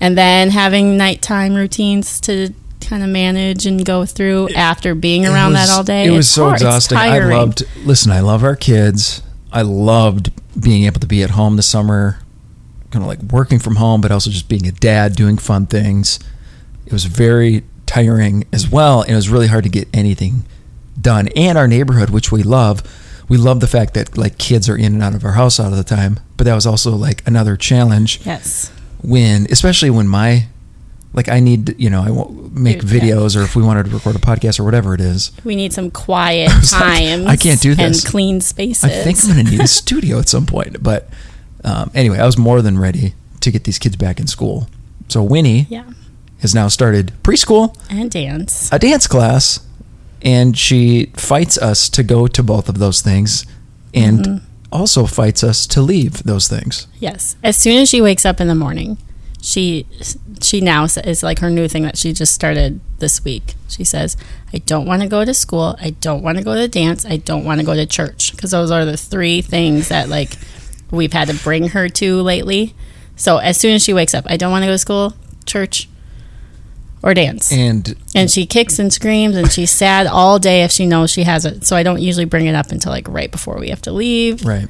and 0.00 0.16
then 0.16 0.50
having 0.50 0.96
nighttime 0.96 1.54
routines 1.54 2.20
to 2.20 2.50
kind 2.90 3.04
of 3.04 3.08
manage 3.08 3.66
and 3.66 3.84
go 3.86 4.04
through 4.04 4.48
after 4.50 4.96
being 4.96 5.24
around 5.24 5.52
was- 5.52 5.68
that 5.68 5.72
all 5.72 5.84
day 5.84 6.06
It 6.06 6.10
was 6.10 6.26
It's 6.26 6.28
so 6.28 6.42
hard. 6.46 6.56
Exhausting. 6.56 6.98
I 6.98 7.20
loved. 7.20 7.62
Listen, 7.86 8.10
I 8.10 8.20
love 8.20 8.42
our 8.42 8.56
kids. 8.56 9.22
I 9.52 9.62
loved 9.62 10.32
being 10.60 10.84
able 10.84 10.98
to 11.00 11.06
be 11.06 11.22
at 11.22 11.30
home 11.30 11.54
this 11.56 11.66
summer, 11.66 12.18
kind 12.90 13.02
of 13.04 13.08
like 13.08 13.22
working 13.22 13.60
from 13.60 13.76
home, 13.76 14.00
but 14.00 14.10
also 14.10 14.28
just 14.30 14.48
being 14.48 14.66
a 14.66 14.72
dad, 14.72 15.14
doing 15.14 15.38
fun 15.38 15.66
things. 15.66 16.18
It 16.84 16.92
was 16.92 17.04
very 17.04 17.62
tiring 17.86 18.44
as 18.52 18.68
well, 18.68 19.02
and 19.02 19.12
it 19.12 19.16
was 19.16 19.28
really 19.28 19.46
hard 19.46 19.64
to 19.64 19.70
get 19.70 19.88
anything 19.94 20.44
done. 21.00 21.28
And 21.36 21.56
our 21.56 21.68
neighborhood, 21.68 22.10
which 22.10 22.32
we 22.32 22.42
love, 22.42 22.82
we 23.28 23.36
love 23.36 23.60
the 23.60 23.68
fact 23.68 23.94
that 23.94 24.18
like 24.18 24.36
kids 24.38 24.68
are 24.68 24.76
in 24.76 24.94
and 24.94 25.02
out 25.02 25.14
of 25.14 25.24
our 25.24 25.32
house 25.32 25.60
all 25.60 25.66
of 25.70 25.76
the 25.76 25.84
time. 25.84 26.18
But 26.36 26.44
that 26.44 26.54
was 26.56 26.66
also 26.66 26.90
like 26.96 27.22
another 27.26 27.56
challenge 27.56 28.20
yes 28.26 28.70
when 29.02 29.46
especially 29.50 29.90
when 29.90 30.08
my 30.08 30.46
like 31.12 31.28
I 31.28 31.40
need 31.40 31.78
you 31.80 31.90
know 31.90 32.02
I 32.02 32.10
won't 32.10 32.54
make 32.54 32.80
videos 32.80 33.36
or 33.36 33.42
if 33.42 33.56
we 33.56 33.62
wanted 33.62 33.86
to 33.86 33.90
record 33.90 34.16
a 34.16 34.20
podcast 34.20 34.60
or 34.60 34.64
whatever 34.64 34.94
it 34.94 35.00
is. 35.00 35.32
we 35.44 35.56
need 35.56 35.72
some 35.72 35.90
quiet 35.90 36.50
was 36.60 36.72
like, 36.72 37.26
I 37.26 37.36
can't 37.36 37.60
do 37.60 37.74
this. 37.74 38.02
and 38.04 38.10
clean 38.10 38.40
spaces 38.40 38.84
I 38.84 38.88
think 38.90 39.18
I'm 39.24 39.32
going 39.34 39.44
to 39.46 39.50
need 39.50 39.60
a 39.60 39.66
studio 39.82 40.18
at 40.18 40.28
some 40.28 40.46
point. 40.46 40.82
But 40.82 41.08
um, 41.64 41.90
anyway, 41.94 42.18
I 42.18 42.26
was 42.26 42.38
more 42.38 42.62
than 42.62 42.78
ready 42.78 43.14
to 43.40 43.50
get 43.50 43.64
these 43.64 43.78
kids 43.78 43.96
back 43.96 44.20
in 44.20 44.26
school. 44.26 44.68
So 45.08 45.22
Winnie 45.22 45.66
yeah 45.68 45.84
has 46.40 46.54
now 46.54 46.68
started 46.68 47.12
preschool, 47.22 47.76
and 47.90 48.10
dance 48.10 48.70
a 48.72 48.78
dance 48.78 49.06
class, 49.06 49.60
and 50.22 50.56
she 50.56 51.06
fights 51.14 51.58
us 51.58 51.88
to 51.90 52.02
go 52.02 52.26
to 52.28 52.42
both 52.42 52.68
of 52.68 52.78
those 52.78 53.00
things, 53.02 53.44
and 53.92 54.24
Mm-hmm. 54.24 54.44
also 54.72 55.04
fights 55.06 55.42
us 55.42 55.66
to 55.66 55.82
leave 55.82 56.22
those 56.22 56.46
things. 56.48 56.86
Yes. 57.00 57.36
As 57.42 57.56
soon 57.56 57.76
as 57.78 57.88
she 57.90 58.00
wakes 58.00 58.24
up 58.24 58.40
in 58.40 58.46
the 58.48 58.54
morning, 58.54 58.96
she 59.42 59.86
she 60.40 60.60
now 60.60 60.84
is 60.84 61.22
like 61.22 61.38
her 61.40 61.50
new 61.50 61.68
thing 61.68 61.82
that 61.84 61.96
she 61.96 62.12
just 62.12 62.34
started 62.34 62.80
this 62.98 63.24
week. 63.24 63.54
She 63.68 63.84
says, 63.84 64.16
"I 64.52 64.58
don't 64.58 64.86
want 64.86 65.02
to 65.02 65.08
go 65.08 65.24
to 65.24 65.34
school. 65.34 65.76
I 65.80 65.90
don't 65.90 66.22
want 66.22 66.38
to 66.38 66.44
go 66.44 66.54
to 66.54 66.68
dance. 66.68 67.04
I 67.04 67.16
don't 67.16 67.44
want 67.44 67.60
to 67.60 67.66
go 67.66 67.74
to 67.74 67.86
church." 67.86 68.32
Because 68.32 68.50
those 68.50 68.70
are 68.70 68.84
the 68.84 68.96
three 68.96 69.42
things 69.42 69.88
that 69.88 70.08
like 70.08 70.32
we've 70.90 71.12
had 71.12 71.28
to 71.28 71.34
bring 71.34 71.68
her 71.68 71.88
to 71.88 72.22
lately. 72.22 72.74
So 73.16 73.38
as 73.38 73.58
soon 73.58 73.74
as 73.74 73.82
she 73.82 73.92
wakes 73.92 74.14
up, 74.14 74.24
I 74.28 74.36
don't 74.36 74.50
want 74.50 74.62
to 74.62 74.66
go 74.66 74.72
to 74.72 74.78
school, 74.78 75.14
church, 75.44 75.88
or 77.02 77.14
dance. 77.14 77.52
And 77.52 77.94
And 78.14 78.30
she 78.30 78.46
kicks 78.46 78.78
and 78.78 78.92
screams 78.92 79.36
and 79.36 79.50
she's 79.50 79.70
sad 79.70 80.06
all 80.06 80.38
day 80.38 80.62
if 80.62 80.70
she 80.70 80.86
knows 80.86 81.10
she 81.10 81.24
has 81.24 81.44
it. 81.44 81.66
So 81.66 81.76
I 81.76 81.82
don't 81.82 82.00
usually 82.00 82.24
bring 82.24 82.46
it 82.46 82.54
up 82.54 82.70
until 82.70 82.92
like 82.92 83.08
right 83.08 83.30
before 83.30 83.58
we 83.58 83.68
have 83.70 83.82
to 83.82 83.92
leave. 83.92 84.44
right, 84.44 84.68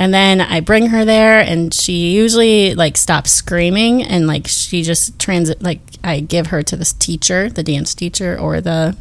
And 0.00 0.14
then 0.14 0.40
I 0.40 0.60
bring 0.60 0.86
her 0.86 1.04
there, 1.04 1.40
and 1.40 1.74
she 1.74 2.12
usually 2.12 2.74
like 2.74 2.96
stops 2.96 3.30
screaming, 3.32 4.02
and 4.02 4.26
like 4.26 4.46
she 4.48 4.82
just 4.82 5.18
transit 5.18 5.60
like 5.62 5.80
I 6.02 6.20
give 6.20 6.46
her 6.46 6.62
to 6.62 6.74
this 6.74 6.94
teacher, 6.94 7.50
the 7.50 7.62
dance 7.62 7.94
teacher, 7.94 8.38
or 8.38 8.62
the 8.62 8.96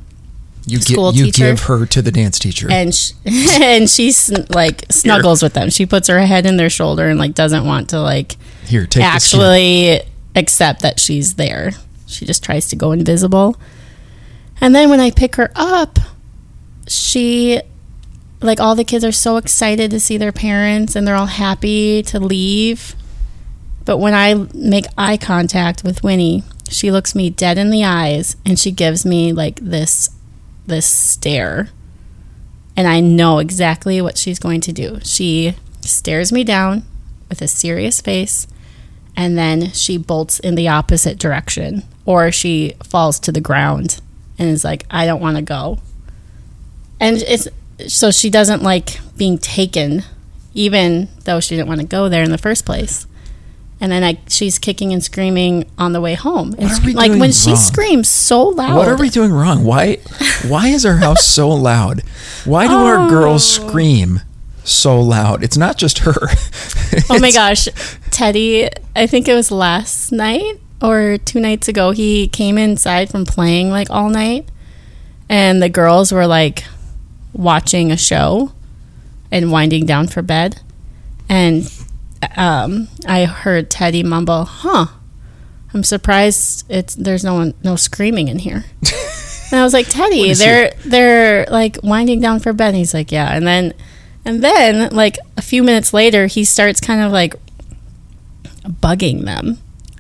you 0.66 0.82
School 0.82 1.14
get 1.14 1.18
you 1.20 1.26
teacher. 1.28 1.44
give 1.46 1.62
her 1.62 1.86
to 1.86 2.02
the 2.02 2.12
dance 2.12 2.38
teacher. 2.38 2.68
and 2.70 2.94
sh- 2.94 3.14
and 3.26 3.90
she 3.90 4.12
sn- 4.12 4.46
like 4.50 4.92
snuggles 4.92 5.42
with 5.42 5.54
them. 5.54 5.70
She 5.70 5.86
puts 5.86 6.10
her 6.10 6.20
head 6.20 6.46
in 6.46 6.58
their 6.58 6.70
shoulder 6.70 7.08
and 7.08 7.18
like 7.18 7.34
doesn't 7.34 7.64
want 7.66 7.92
to 7.92 8.02
like 8.02 8.36
Here, 8.66 8.86
take 8.86 9.02
actually 9.06 10.02
accept 10.36 10.82
that 10.82 11.00
she's 11.00 11.36
there. 11.36 11.72
She 12.08 12.26
just 12.26 12.44
tries 12.44 12.68
to 12.72 12.76
go 12.76 12.92
invisible. 12.92 13.56
And 14.60 14.76
then 14.76 14.90
when 14.90 15.00
I 15.00 15.12
pick 15.12 15.38
her 15.38 15.50
up, 15.56 15.98
she 16.90 17.62
like 18.42 18.60
all 18.60 18.76
the 18.76 18.84
kids 18.84 19.04
are 19.04 19.12
so 19.12 19.38
excited 19.38 19.92
to 19.92 20.00
see 20.00 20.18
their 20.18 20.32
parents 20.32 20.96
and 20.96 21.08
they're 21.08 21.16
all 21.16 21.26
happy 21.26 22.02
to 22.04 22.20
leave. 22.20 22.96
But 23.86 23.98
when 23.98 24.14
I 24.14 24.48
make 24.54 24.86
eye 24.98 25.18
contact 25.18 25.84
with 25.84 26.04
Winnie, 26.04 26.44
she 26.70 26.92
looks 26.92 27.16
me 27.16 27.30
dead 27.30 27.58
in 27.58 27.70
the 27.70 27.84
eyes 27.84 28.38
and 28.46 28.58
she 28.58 28.72
gives 28.72 29.06
me 29.06 29.34
like 29.34 29.60
this 29.62 30.10
this 30.68 30.86
stare. 30.86 31.70
And 32.78 32.88
I 32.88 33.00
know 33.00 33.40
exactly 33.40 34.02
what 34.02 34.18
she's 34.18 34.40
going 34.40 34.62
to 34.62 34.72
do. 34.72 35.00
She 35.04 35.56
stares 35.82 36.32
me 36.32 36.44
down 36.44 36.84
with 37.28 37.42
a 37.42 37.48
serious 37.48 38.00
face 38.00 38.48
and 39.18 39.38
then 39.38 39.72
she 39.72 39.98
bolts 39.98 40.40
in 40.40 40.56
the 40.56 40.68
opposite 40.68 41.18
direction 41.18 41.84
or 42.06 42.32
she 42.32 42.74
falls 42.84 43.20
to 43.22 43.32
the 43.32 43.42
ground 43.42 44.00
and 44.38 44.50
is 44.50 44.64
like 44.64 44.86
I 44.90 45.06
don't 45.06 45.22
want 45.22 45.36
to 45.36 45.44
go. 45.44 45.80
And 47.02 47.18
it's 47.18 47.48
so 47.88 48.12
she 48.12 48.30
doesn't 48.30 48.62
like 48.64 49.00
being 49.18 49.38
taken 49.38 50.04
even 50.54 51.08
though 51.26 51.40
she 51.40 51.56
didn't 51.56 51.68
want 51.68 51.80
to 51.80 51.86
go 51.88 52.10
there 52.10 52.24
in 52.24 52.32
the 52.32 52.38
first 52.38 52.66
place 52.66 53.06
and 53.82 53.92
then 53.92 54.04
I, 54.04 54.20
she's 54.28 54.60
kicking 54.60 54.92
and 54.92 55.02
screaming 55.02 55.64
on 55.78 55.94
the 55.94 56.02
way 56.02 56.14
home. 56.14 56.54
And 56.60 56.70
What 56.70 56.82
are 56.82 56.86
we 56.86 56.94
like 56.94 57.12
when 57.18 57.32
she 57.32 57.56
screams 57.56 58.10
so 58.10 58.44
loud. 58.50 58.76
What 58.76 58.90
are 58.90 58.98
we 58.98 59.10
doing 59.10 59.32
wrong? 59.32 59.64
Why 59.64 60.00
why 60.50 60.68
is 60.68 60.86
our 60.86 60.98
house 60.98 61.26
so 61.26 61.48
loud? 61.48 62.02
Why 62.44 62.68
do 62.68 62.74
our 62.74 63.08
girls 63.08 63.58
Oh. 63.58 63.68
scream 63.70 64.20
so 64.66 65.00
loud? 65.00 65.46
It's 65.46 65.56
not 65.56 65.78
just 65.78 66.00
her. 66.00 66.14
Oh 67.10 67.20
my 67.20 67.32
gosh, 67.42 67.70
Teddy! 68.12 68.68
I 68.98 69.08
think 69.08 69.30
it 69.30 69.34
was 69.34 69.50
last 69.50 70.12
night 70.12 70.60
or 70.82 71.18
two 71.18 71.40
nights 71.40 71.70
ago. 71.70 71.92
He 71.92 72.28
came 72.28 72.58
inside 72.58 73.10
from 73.10 73.24
playing 73.26 73.70
like 73.70 73.90
all 73.90 74.10
night, 74.10 74.50
and 75.30 75.62
the 75.64 75.70
girls 75.70 76.12
were 76.12 76.28
like 76.28 76.66
watching 77.34 77.92
a 77.92 77.98
show 77.98 78.52
and 79.32 79.52
winding 79.52 79.86
down 79.86 80.08
for 80.08 80.22
bed, 80.22 80.62
and 81.28 81.72
um, 82.36 82.88
I 83.08 83.26
heard 83.26 83.70
Teddy 83.70 84.04
mumble, 84.04 84.46
"Huh." 84.46 84.88
I'm 85.72 85.84
surprised 85.84 86.66
it's 86.68 86.96
there's 86.96 87.24
no 87.24 87.36
one 87.36 87.54
no 87.64 87.76
screaming 87.76 88.28
in 88.28 88.40
here. 88.40 88.66
And 89.52 89.60
I 89.60 89.64
was 89.64 89.74
like, 89.74 89.88
Teddy, 89.90 90.34
they're 90.34 90.72
they're 90.86 91.46
like 91.46 91.80
winding 91.84 92.22
down 92.22 92.40
for 92.40 92.54
bed. 92.54 92.70
And 92.70 92.78
he's 92.78 92.94
like, 92.94 93.12
yeah. 93.12 93.36
And 93.36 93.48
then 93.48 93.74
and 94.26 94.44
then 94.44 94.94
like 94.94 95.18
a 95.38 95.42
few 95.42 95.64
minutes 95.64 95.94
later, 95.94 96.28
he 96.28 96.44
starts 96.44 96.80
kind 96.80 97.02
of 97.02 97.12
like 97.12 97.36
bugging 98.64 99.26
them. 99.26 99.58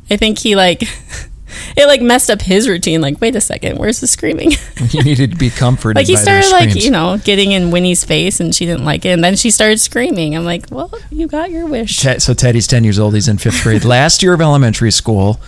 I 0.09 0.17
think 0.17 0.39
he 0.39 0.55
like 0.55 0.83
it 1.75 1.87
like 1.87 2.01
messed 2.01 2.29
up 2.29 2.41
his 2.41 2.67
routine. 2.67 3.01
Like, 3.01 3.19
wait 3.21 3.35
a 3.35 3.41
second, 3.41 3.77
where's 3.77 3.99
the 3.99 4.07
screaming? 4.07 4.51
he 4.89 5.01
needed 5.01 5.31
to 5.31 5.37
be 5.37 5.49
comforted. 5.49 5.97
like 5.97 6.07
he 6.07 6.15
started 6.15 6.51
like 6.51 6.75
you 6.75 6.91
know 6.91 7.17
getting 7.23 7.51
in 7.51 7.71
Winnie's 7.71 8.03
face, 8.03 8.39
and 8.39 8.53
she 8.53 8.65
didn't 8.65 8.85
like 8.85 9.05
it. 9.05 9.09
And 9.09 9.23
then 9.23 9.35
she 9.35 9.51
started 9.51 9.79
screaming. 9.79 10.35
I'm 10.35 10.45
like, 10.45 10.65
well, 10.71 10.91
you 11.11 11.27
got 11.27 11.51
your 11.51 11.65
wish. 11.67 11.97
Te- 11.99 12.19
so 12.19 12.33
Teddy's 12.33 12.67
10 12.67 12.83
years 12.83 12.99
old. 12.99 13.13
He's 13.13 13.27
in 13.27 13.37
fifth 13.37 13.63
grade, 13.63 13.83
last 13.85 14.21
year 14.23 14.33
of 14.33 14.41
elementary 14.41 14.91
school. 14.91 15.39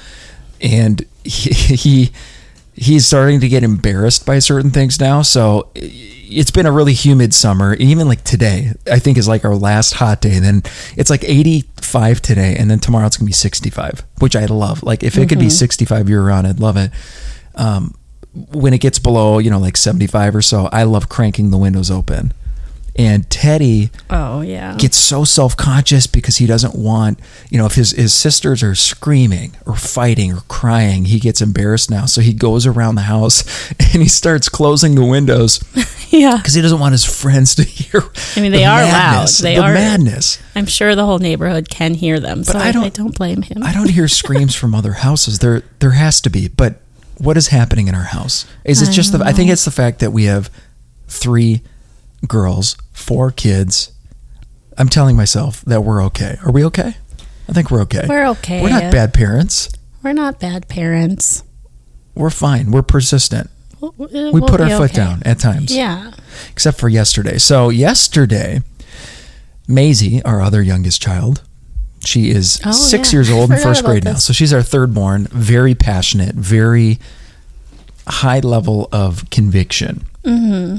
And 0.62 1.06
he, 1.24 1.50
he 1.76 2.12
he's 2.74 3.06
starting 3.06 3.40
to 3.42 3.48
get 3.48 3.64
embarrassed 3.64 4.26
by 4.26 4.40
certain 4.40 4.72
things 4.72 5.00
now. 5.00 5.22
So 5.22 5.70
it's 5.76 6.52
been 6.52 6.66
a 6.66 6.72
really 6.72 6.94
humid 6.94 7.34
summer. 7.34 7.76
Even 7.76 8.08
like 8.08 8.24
today, 8.24 8.72
I 8.90 9.00
think 9.00 9.18
is 9.18 9.28
like 9.28 9.44
our 9.46 9.56
last 9.56 9.94
hot 9.94 10.22
day. 10.22 10.36
And 10.36 10.46
Then 10.46 10.64
it's 10.96 11.10
like 11.10 11.24
85 11.82 12.22
today. 12.22 12.56
And 12.58 12.70
then 12.70 12.80
tomorrow 12.80 13.08
it's 13.08 13.18
to 13.18 13.24
be 13.24 13.32
65, 13.32 14.04
which 14.20 14.36
I 14.36 14.46
love. 14.46 14.84
Like 14.84 15.04
if 15.04 15.18
it 15.18 15.28
could 15.28 15.40
be 15.40 15.50
65 15.50 16.10
year 16.10 16.24
round, 16.24 16.48
I'd 16.48 16.60
love 16.60 16.78
it. 16.78 16.92
Um, 17.56 17.96
when 18.34 18.74
it 18.74 18.80
gets 18.80 19.00
below, 19.00 19.40
you 19.40 19.50
know, 19.50 19.60
like 19.60 19.76
75 19.76 20.36
or 20.36 20.42
so, 20.42 20.70
I 20.72 20.84
love 20.84 21.10
cranking 21.10 21.52
the 21.52 21.58
windows 21.58 21.92
open. 21.92 22.34
And 22.98 23.30
Teddy 23.30 23.90
Oh 24.10 24.42
yeah. 24.42 24.76
gets 24.78 24.98
so 24.98 25.24
self-conscious 25.24 26.08
because 26.08 26.38
he 26.38 26.46
doesn't 26.46 26.76
want 26.76 27.20
you 27.50 27.58
know 27.58 27.66
if 27.66 27.76
his, 27.76 27.92
his 27.92 28.14
sisters 28.14 28.62
are 28.64 28.76
screaming 28.76 29.56
or 29.66 29.76
fighting 29.78 30.34
or 30.34 30.42
crying 30.50 31.06
he 31.06 31.18
gets 31.20 31.42
embarrassed 31.42 31.90
now 31.90 32.06
so 32.06 32.20
he 32.20 32.34
goes 32.34 32.68
around 32.68 32.96
the 32.96 33.04
house 33.04 33.44
and 33.80 34.02
he 34.04 34.10
starts 34.10 34.50
closing 34.50 34.96
the 34.96 35.06
windows 35.06 35.64
yeah. 36.10 36.36
because 36.36 36.54
he 36.54 36.62
doesn't 36.62 36.80
want 36.80 36.92
his 36.92 37.06
friends 37.06 37.56
to 37.56 37.64
hear 37.80 38.02
I 38.36 38.42
mean, 38.42 38.52
they 38.52 38.60
the 38.60 38.66
are 38.66 38.84
loud. 38.84 39.28
They 39.42 39.56
the 39.56 39.62
are- 39.62 39.74
madness 39.74 40.38
I'm 40.54 40.66
sure 40.66 40.94
the 40.94 41.06
whole 41.06 41.20
neighborhood 41.20 41.70
can 41.70 41.94
hear 41.94 42.20
them. 42.20 42.44
so 42.44 42.60
I 42.60 42.74
don't- 42.74 42.84
I 42.84 42.90
don't 42.90 43.16
blame 43.18 43.42
him. 43.42 43.64
i 43.64 43.72
don't 43.74 43.90
hear 43.90 44.10
screams 44.10 44.54
from 44.54 44.76
other 44.76 44.94
houses 44.94 45.40
there 45.40 45.64
there 45.80 45.92
has 45.92 46.20
to 46.22 46.30
be 46.30 46.50
but 46.50 46.82
what 47.18 47.38
is 47.38 47.48
happening 47.48 47.88
in 47.88 47.96
our 47.96 48.04
house 48.04 48.46
is 48.66 48.82
it 48.82 48.92
just 48.92 49.14
the 49.14 49.20
don't 49.20 49.28
i 49.28 49.32
think 49.32 49.50
it's 49.50 49.64
the 49.66 49.72
fact 49.72 50.00
that 50.00 50.12
we 50.12 50.26
have 50.26 50.50
three 51.08 51.62
girls 52.28 52.76
four 52.94 53.32
kids 53.32 53.92
i'm 54.78 54.88
telling 54.90 55.16
myself 55.16 55.62
that 55.66 55.82
we're 55.82 56.04
okay 56.04 56.38
are 56.46 56.52
we 56.52 56.64
okay 56.64 56.96
i 57.50 57.54
think 57.54 57.72
we're 57.72 57.82
okay 57.82 58.06
We're 58.08 58.28
okay. 58.30 58.62
We're 58.62 58.70
not 58.70 58.92
bad 58.92 59.14
parents. 59.14 59.70
We're 60.04 60.14
not 60.14 60.40
bad 60.40 60.68
parents. 60.68 61.44
We're 62.16 62.30
fine. 62.32 62.72
We're 62.72 62.82
persistent. 62.82 63.50
We'll- 63.80 63.94
We 63.98 64.08
we'll 64.32 64.48
put 64.48 64.62
our 64.62 64.70
foot 64.70 64.92
okay. 64.92 64.96
down 64.98 65.22
at 65.26 65.38
times. 65.40 65.76
Yeah. 65.76 66.12
Except 66.52 66.80
for 66.80 66.90
yesterday. 66.90 67.38
So 67.38 67.70
yesterday, 67.70 68.62
Maisie, 69.68 70.22
our 70.24 70.42
other 70.42 70.62
youngest 70.62 71.02
child, 71.02 71.42
she 72.06 72.30
is 72.32 72.60
Oh, 72.66 72.72
six 72.72 73.12
yeah. 73.12 73.18
years 73.18 73.30
old 73.32 73.52
in 73.52 73.58
first 73.60 73.84
grade 73.86 74.04
now. 74.04 74.16
So 74.16 74.34
she's 74.34 74.54
our 74.54 74.64
third 74.64 74.94
born. 74.94 75.28
Very 75.32 75.76
passionate. 75.76 76.36
Very 76.36 77.00
high 78.08 78.40
level 78.40 78.90
of 78.92 79.30
conviction. 79.30 80.06
Mm-hmm. 80.24 80.78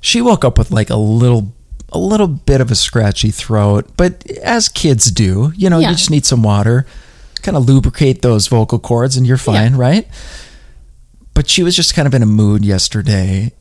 She 0.00 0.20
woke 0.20 0.44
up 0.44 0.58
with 0.58 0.70
like 0.70 0.90
a 0.90 0.96
little. 0.96 1.52
A 1.92 1.98
little 1.98 2.26
bit 2.26 2.60
of 2.60 2.72
a 2.72 2.74
scratchy 2.74 3.30
throat, 3.30 3.88
but 3.96 4.28
as 4.42 4.68
kids 4.68 5.08
do, 5.08 5.52
you 5.56 5.70
know, 5.70 5.78
Yeah. 5.78 5.90
you 5.90 5.94
just 5.94 6.10
need 6.10 6.26
some 6.26 6.42
water, 6.42 6.84
kind 7.42 7.56
of 7.56 7.64
lubricate 7.64 8.22
those 8.22 8.48
vocal 8.48 8.80
cords, 8.80 9.16
and 9.16 9.24
you're 9.24 9.36
fine, 9.38 9.76
right? 9.76 10.06
but 11.32 11.48
she 11.50 11.62
was 11.62 11.76
just 11.76 11.94
kind 11.94 12.08
of 12.08 12.14
in 12.14 12.22
a 12.22 12.26
mood 12.26 12.64
yesterday 12.64 13.52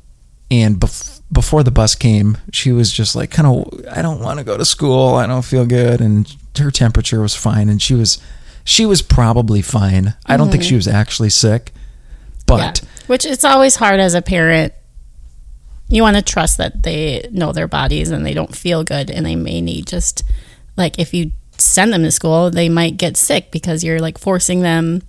and 0.50 0.78
bef- 0.80 1.22
before 1.32 1.62
the 1.62 1.72
bus 1.72 1.94
came 1.94 2.38
she 2.54 2.72
was 2.72 2.92
just 2.92 3.16
like 3.16 3.30
kind 3.30 3.48
of 3.48 3.86
i 3.92 4.02
don't 4.02 4.22
want 4.22 4.40
to 4.40 4.46
go 4.46 4.58
to 4.58 4.64
school 4.64 5.16
i 5.16 5.28
don't 5.28 5.44
feel 5.44 5.66
good 5.66 6.00
and 6.00 6.36
her 6.58 6.72
temperature 6.72 7.20
was 7.20 7.36
fine 7.36 7.68
and 7.68 7.82
she 7.82 7.94
was 7.94 8.18
she 8.64 8.86
was 8.86 9.02
probably 9.02 9.62
fine 9.62 10.14
i 10.26 10.38
don't 10.38 10.52
think 10.52 10.64
mm-hmm. 10.64 10.70
she 10.70 10.76
was 10.76 10.88
actually 10.88 11.30
sick 11.30 11.74
but 12.48 12.82
yeah. 12.82 12.90
Which 13.08 13.26
it's 13.26 13.44
always 13.44 13.76
hard 13.76 14.00
as 14.00 14.16
a 14.16 14.22
parent. 14.22 14.74
You 15.88 16.02
want 16.02 16.16
to 16.18 16.22
trust 16.22 16.58
that 16.58 16.84
they 16.84 17.28
know 17.32 17.52
their 17.52 17.68
bodies 17.68 18.10
and 18.12 18.26
they 18.26 18.34
don't 18.34 18.56
feel 18.56 18.84
good 18.84 19.10
and 19.12 19.26
they 19.26 19.36
may 19.36 19.62
need 19.62 19.86
just 19.88 20.24
like 20.78 20.98
if 21.00 21.14
you 21.14 21.32
send 21.58 21.94
them 21.94 22.04
to 22.04 22.12
school, 22.12 22.50
they 22.52 22.68
might 22.70 22.98
get 22.98 23.16
sick 23.16 23.50
because 23.52 23.84
you're 23.84 24.00
like 24.00 24.18
forcing 24.18 24.62
them. 24.62 25.02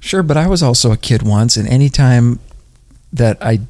sure 0.00 0.22
but 0.22 0.36
i 0.36 0.46
was 0.46 0.62
also 0.62 0.90
a 0.92 0.96
kid 0.96 1.22
once 1.22 1.56
and 1.56 1.68
anytime 1.68 2.38
that 3.12 3.36
i 3.40 3.60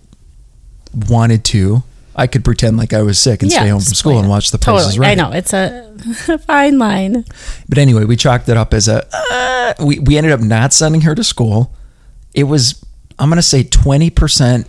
wanted 1.09 1.45
to 1.45 1.83
i 2.17 2.27
could 2.27 2.45
pretend 2.45 2.77
like 2.77 2.93
i 2.93 3.03
was 3.03 3.19
sick 3.19 3.43
and 3.43 3.51
stay 3.51 3.69
home 3.69 3.81
from 3.81 3.95
school 3.95 4.19
and 4.19 4.29
watch 4.29 4.51
the 4.51 4.59
Price 4.59 4.85
Totally. 4.85 4.99
right 5.01 5.11
I 5.19 5.23
know 5.23 5.33
it's 5.33 5.53
a, 5.53 6.39
fine 6.47 6.79
line. 6.79 7.25
But 7.69 7.79
anyway, 7.79 8.05
we 8.05 8.17
chalked 8.17 8.49
it 8.49 8.57
up 8.57 8.75
as 8.75 8.89
a. 8.89 9.07
Uh, 9.13 9.75
we 9.85 9.99
we 10.01 10.17
ended 10.17 10.33
up 10.33 10.41
not 10.41 10.73
sending 10.73 11.03
her 11.03 11.15
to 11.15 11.23
school. 11.23 11.73
It 12.35 12.45
was 12.45 12.85
I'm 13.19 13.29
gonna 13.29 13.41
say 13.43 13.63
20 13.63 14.11
percent. 14.11 14.67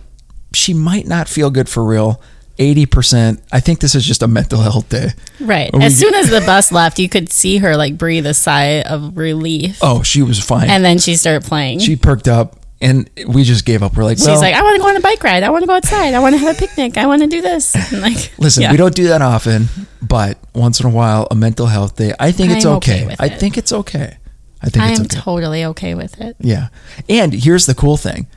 She 0.54 0.72
might 0.74 1.06
not 1.06 1.28
feel 1.28 1.50
good 1.50 1.68
for 1.68 1.84
real. 1.84 2.20
80 2.56 2.86
percent. 2.86 3.42
I 3.50 3.58
think 3.58 3.80
this 3.80 3.96
is 3.96 4.04
just 4.06 4.22
a 4.22 4.28
mental 4.28 4.60
health 4.60 4.88
day. 4.88 5.08
Right. 5.40 5.72
We- 5.72 5.82
As 5.82 5.98
soon 5.98 6.14
as 6.14 6.30
the 6.30 6.40
bus 6.40 6.70
left, 6.70 7.00
you 7.00 7.08
could 7.08 7.32
see 7.32 7.56
her 7.58 7.76
like 7.76 7.98
breathe 7.98 8.26
a 8.26 8.34
sigh 8.34 8.82
of 8.82 9.16
relief, 9.16 9.78
Oh, 9.82 10.02
she 10.04 10.22
was 10.22 10.38
fine. 10.38 10.70
and 10.70 10.84
then 10.84 10.98
she 10.98 11.16
started 11.16 11.42
playing. 11.48 11.80
she 11.80 11.96
perked 11.96 12.28
up, 12.28 12.60
and 12.80 13.10
we 13.26 13.42
just 13.42 13.64
gave 13.64 13.82
up. 13.82 13.96
We're 13.96 14.04
like, 14.04 14.18
She's 14.18 14.28
well, 14.28 14.40
like, 14.40 14.54
I 14.54 14.62
want 14.62 14.76
to 14.76 14.82
go 14.82 14.88
on 14.88 14.96
a 14.96 15.00
bike 15.00 15.20
ride. 15.24 15.42
I 15.42 15.50
want 15.50 15.62
to 15.62 15.66
go 15.66 15.74
outside. 15.74 16.14
I 16.14 16.20
want 16.20 16.34
to 16.36 16.38
have 16.38 16.54
a 16.54 16.58
picnic. 16.58 16.96
I 16.96 17.06
want 17.06 17.22
to 17.22 17.26
do 17.28 17.40
this. 17.42 17.74
And 17.92 18.00
like, 18.02 18.32
listen, 18.38 18.62
yeah. 18.62 18.70
we 18.70 18.76
don't 18.76 18.94
do 18.94 19.08
that 19.08 19.20
often, 19.20 19.66
but 20.00 20.38
once 20.54 20.78
in 20.78 20.86
a 20.86 20.90
while, 20.90 21.26
a 21.32 21.34
mental 21.34 21.66
health 21.66 21.96
day. 21.96 22.12
I 22.20 22.30
think 22.30 22.52
it's 22.52 22.64
I'm 22.64 22.76
okay. 22.76 23.04
okay 23.06 23.16
I 23.18 23.26
it. 23.26 23.40
think 23.40 23.58
it's 23.58 23.72
okay. 23.72 24.18
I 24.62 24.68
think 24.68 24.84
I 24.84 24.90
it's 24.92 25.00
am 25.00 25.06
okay. 25.06 25.18
totally 25.18 25.64
okay 25.64 25.94
with 25.96 26.20
it. 26.20 26.36
Yeah. 26.38 26.68
And 27.08 27.32
here's 27.32 27.66
the 27.66 27.74
cool 27.74 27.96
thing. 27.96 28.28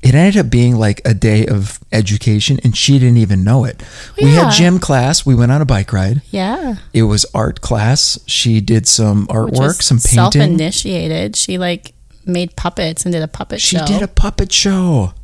It 0.00 0.14
ended 0.14 0.36
up 0.36 0.48
being 0.50 0.76
like 0.76 1.00
a 1.04 1.12
day 1.12 1.46
of 1.46 1.80
education 1.90 2.60
and 2.62 2.76
she 2.76 2.98
didn't 3.00 3.16
even 3.16 3.42
know 3.42 3.64
it. 3.64 3.82
We 4.22 4.30
had 4.30 4.52
gym 4.52 4.78
class, 4.78 5.26
we 5.26 5.34
went 5.34 5.50
on 5.50 5.60
a 5.60 5.64
bike 5.66 5.92
ride. 5.92 6.22
Yeah. 6.30 6.76
It 6.94 7.02
was 7.04 7.26
art 7.34 7.60
class. 7.60 8.18
She 8.26 8.60
did 8.60 8.86
some 8.86 9.26
artwork, 9.26 9.82
some 9.82 9.98
painting. 9.98 10.40
Self-initiated. 10.40 11.34
She 11.34 11.58
like 11.58 11.94
made 12.24 12.54
puppets 12.54 13.04
and 13.04 13.12
did 13.12 13.22
a 13.22 13.28
puppet 13.28 13.60
She 13.60 13.76
show. 13.76 13.86
She 13.86 13.92
did 13.92 14.02
a 14.02 14.08
puppet 14.08 14.52
show. 14.52 15.14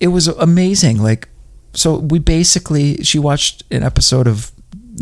It 0.00 0.08
was 0.08 0.26
amazing. 0.28 1.02
Like 1.02 1.28
so 1.74 1.98
we 1.98 2.18
basically 2.18 3.02
she 3.04 3.18
watched 3.18 3.62
an 3.70 3.82
episode 3.82 4.26
of 4.26 4.52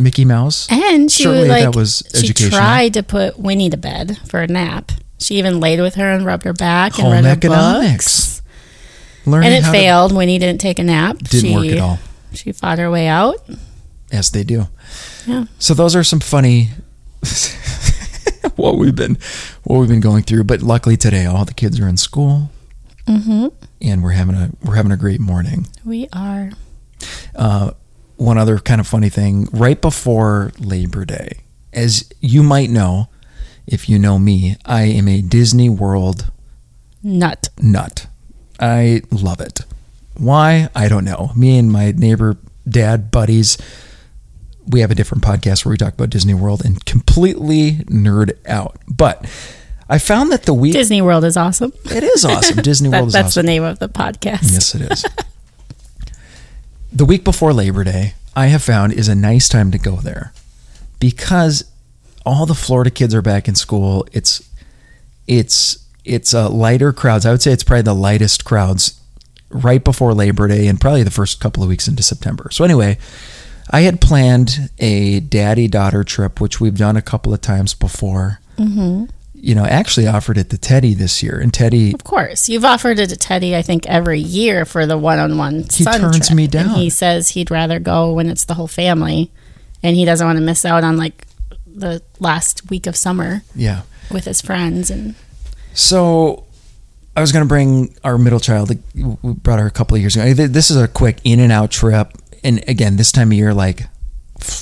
Mickey 0.00 0.24
Mouse. 0.24 0.66
and 0.70 1.10
she 1.12 1.22
Certainly 1.24 1.48
like 1.48 1.64
that 1.64 1.76
was 1.76 2.02
she 2.14 2.32
tried 2.32 2.94
to 2.94 3.02
put 3.02 3.38
Winnie 3.38 3.70
to 3.70 3.76
bed 3.76 4.18
for 4.26 4.40
a 4.40 4.46
nap. 4.48 4.90
She 5.18 5.36
even 5.36 5.60
laid 5.60 5.80
with 5.80 5.94
her 5.94 6.10
and 6.10 6.26
rubbed 6.26 6.44
her 6.44 6.52
back 6.52 6.94
and 6.94 7.02
Home 7.04 7.12
read 7.12 7.24
her 7.24 7.30
economics. 7.30 8.06
books. 8.06 8.21
Learning 9.26 9.48
And 9.52 9.62
it 9.64 9.66
to- 9.66 9.72
failed 9.72 10.12
when 10.12 10.28
he 10.28 10.38
didn't 10.38 10.60
take 10.60 10.78
a 10.78 10.84
nap. 10.84 11.18
didn't 11.18 11.48
she, 11.50 11.54
work 11.54 11.66
at 11.66 11.78
all. 11.78 11.98
She 12.34 12.52
fought 12.52 12.78
her 12.78 12.90
way 12.90 13.06
out. 13.08 13.36
Yes, 14.10 14.30
they 14.30 14.42
do. 14.44 14.66
Yeah. 15.26 15.44
So 15.58 15.74
those 15.74 15.94
are 15.96 16.04
some 16.04 16.20
funny 16.20 16.70
what 18.56 18.76
we've 18.78 18.94
been 18.94 19.16
what 19.64 19.78
we've 19.78 19.88
been 19.88 20.00
going 20.00 20.22
through. 20.22 20.44
But 20.44 20.62
luckily 20.62 20.96
today, 20.96 21.26
all 21.26 21.44
the 21.44 21.54
kids 21.54 21.78
are 21.80 21.88
in 21.88 21.96
school, 21.96 22.50
Mm-hmm. 23.06 23.48
and 23.80 24.02
we're 24.02 24.10
having 24.12 24.34
a 24.34 24.50
we're 24.64 24.76
having 24.76 24.92
a 24.92 24.96
great 24.96 25.20
morning. 25.20 25.66
We 25.84 26.08
are. 26.12 26.50
Uh, 27.34 27.72
one 28.16 28.38
other 28.38 28.58
kind 28.58 28.80
of 28.80 28.86
funny 28.86 29.08
thing: 29.08 29.48
right 29.52 29.80
before 29.80 30.52
Labor 30.58 31.04
Day, 31.04 31.40
as 31.72 32.08
you 32.20 32.42
might 32.42 32.70
know, 32.70 33.08
if 33.66 33.88
you 33.88 33.98
know 33.98 34.18
me, 34.18 34.56
I 34.64 34.82
am 34.84 35.08
a 35.08 35.20
Disney 35.22 35.68
World 35.68 36.30
Nut. 37.02 37.48
nut. 37.60 38.06
I 38.62 39.02
love 39.10 39.40
it. 39.40 39.60
Why? 40.16 40.68
I 40.74 40.88
don't 40.88 41.04
know. 41.04 41.32
Me 41.36 41.58
and 41.58 41.70
my 41.72 41.90
neighbor 41.92 42.36
dad 42.68 43.10
buddies, 43.10 43.58
we 44.68 44.80
have 44.80 44.90
a 44.90 44.94
different 44.94 45.24
podcast 45.24 45.64
where 45.64 45.70
we 45.72 45.76
talk 45.76 45.94
about 45.94 46.10
Disney 46.10 46.34
World 46.34 46.64
and 46.64 46.84
completely 46.84 47.72
nerd 47.88 48.36
out. 48.46 48.76
But 48.88 49.24
I 49.88 49.98
found 49.98 50.30
that 50.32 50.44
the 50.44 50.54
week 50.54 50.74
Disney 50.74 51.02
World 51.02 51.24
is 51.24 51.36
awesome. 51.36 51.72
it 51.86 52.04
is 52.04 52.24
awesome. 52.24 52.56
Disney 52.62 52.88
That- 52.90 52.98
World 53.00 53.08
is 53.08 53.14
awesome. 53.16 53.22
that's 53.24 53.32
awesome. 53.32 53.46
the 53.46 53.52
name 53.52 53.62
of 53.64 53.78
the 53.80 53.88
podcast. 53.88 54.52
Yes, 54.52 54.74
it 54.76 54.82
is. 54.92 55.04
the 56.92 57.04
week 57.04 57.24
before 57.24 57.52
Labor 57.52 57.84
Day, 57.84 58.14
I 58.36 58.46
have 58.46 58.62
found 58.62 58.92
is 58.92 59.08
a 59.08 59.14
nice 59.14 59.48
time 59.48 59.70
to 59.72 59.78
go 59.78 59.96
there 59.96 60.32
because 61.00 61.64
all 62.24 62.46
the 62.46 62.54
Florida 62.54 62.90
kids 62.90 63.14
are 63.14 63.22
back 63.22 63.48
in 63.48 63.54
school. 63.54 64.06
It's 64.12 64.48
it's 65.26 65.81
it's 66.04 66.34
uh, 66.34 66.48
lighter 66.50 66.92
crowds. 66.92 67.26
I 67.26 67.30
would 67.30 67.42
say 67.42 67.52
it's 67.52 67.64
probably 67.64 67.82
the 67.82 67.94
lightest 67.94 68.44
crowds 68.44 69.00
right 69.50 69.82
before 69.82 70.14
Labor 70.14 70.48
Day 70.48 70.66
and 70.66 70.80
probably 70.80 71.02
the 71.02 71.10
first 71.10 71.40
couple 71.40 71.62
of 71.62 71.68
weeks 71.68 71.86
into 71.88 72.02
September. 72.02 72.48
So 72.50 72.64
anyway, 72.64 72.98
I 73.70 73.82
had 73.82 74.00
planned 74.00 74.70
a 74.78 75.20
daddy 75.20 75.68
daughter 75.68 76.04
trip, 76.04 76.40
which 76.40 76.60
we've 76.60 76.76
done 76.76 76.96
a 76.96 77.02
couple 77.02 77.32
of 77.32 77.40
times 77.40 77.74
before. 77.74 78.40
Mm-hmm. 78.58 79.06
You 79.34 79.54
know, 79.56 79.64
actually 79.64 80.06
offered 80.06 80.38
it 80.38 80.50
to 80.50 80.58
Teddy 80.58 80.94
this 80.94 81.20
year, 81.20 81.40
and 81.40 81.52
Teddy 81.52 81.92
Of 81.92 82.04
course, 82.04 82.48
you've 82.48 82.64
offered 82.64 83.00
it 83.00 83.08
to 83.08 83.16
Teddy. 83.16 83.56
I 83.56 83.62
think 83.62 83.86
every 83.88 84.20
year 84.20 84.64
for 84.64 84.86
the 84.86 84.96
one-on-one. 84.96 85.64
He 85.72 85.84
turns 85.84 86.28
trip, 86.28 86.36
me 86.36 86.44
and 86.44 86.52
down. 86.52 86.70
he 86.70 86.88
says 86.88 87.30
he'd 87.30 87.50
rather 87.50 87.80
go 87.80 88.12
when 88.12 88.28
it's 88.28 88.44
the 88.44 88.54
whole 88.54 88.68
family, 88.68 89.32
and 89.82 89.96
he 89.96 90.04
doesn't 90.04 90.24
want 90.24 90.38
to 90.38 90.44
miss 90.44 90.64
out 90.64 90.84
on 90.84 90.96
like 90.96 91.26
the 91.66 92.02
last 92.20 92.70
week 92.70 92.86
of 92.86 92.94
summer 92.94 93.42
yeah. 93.56 93.82
with 94.12 94.26
his 94.26 94.40
friends. 94.40 94.92
And 94.92 95.16
So 95.74 96.44
I 97.16 97.20
was 97.20 97.32
going 97.32 97.44
to 97.44 97.48
bring 97.48 97.94
our 98.04 98.18
middle 98.18 98.40
child. 98.40 98.70
We 98.94 99.32
brought 99.34 99.58
her 99.58 99.66
a 99.66 99.70
couple 99.70 99.94
of 99.94 100.00
years 100.00 100.16
ago. 100.16 100.32
This 100.34 100.70
is 100.70 100.76
a 100.76 100.88
quick 100.88 101.18
in 101.24 101.40
and 101.40 101.52
out 101.52 101.70
trip. 101.70 102.12
And 102.44 102.62
again, 102.68 102.96
this 102.96 103.12
time 103.12 103.28
of 103.28 103.38
year, 103.38 103.54
like 103.54 103.82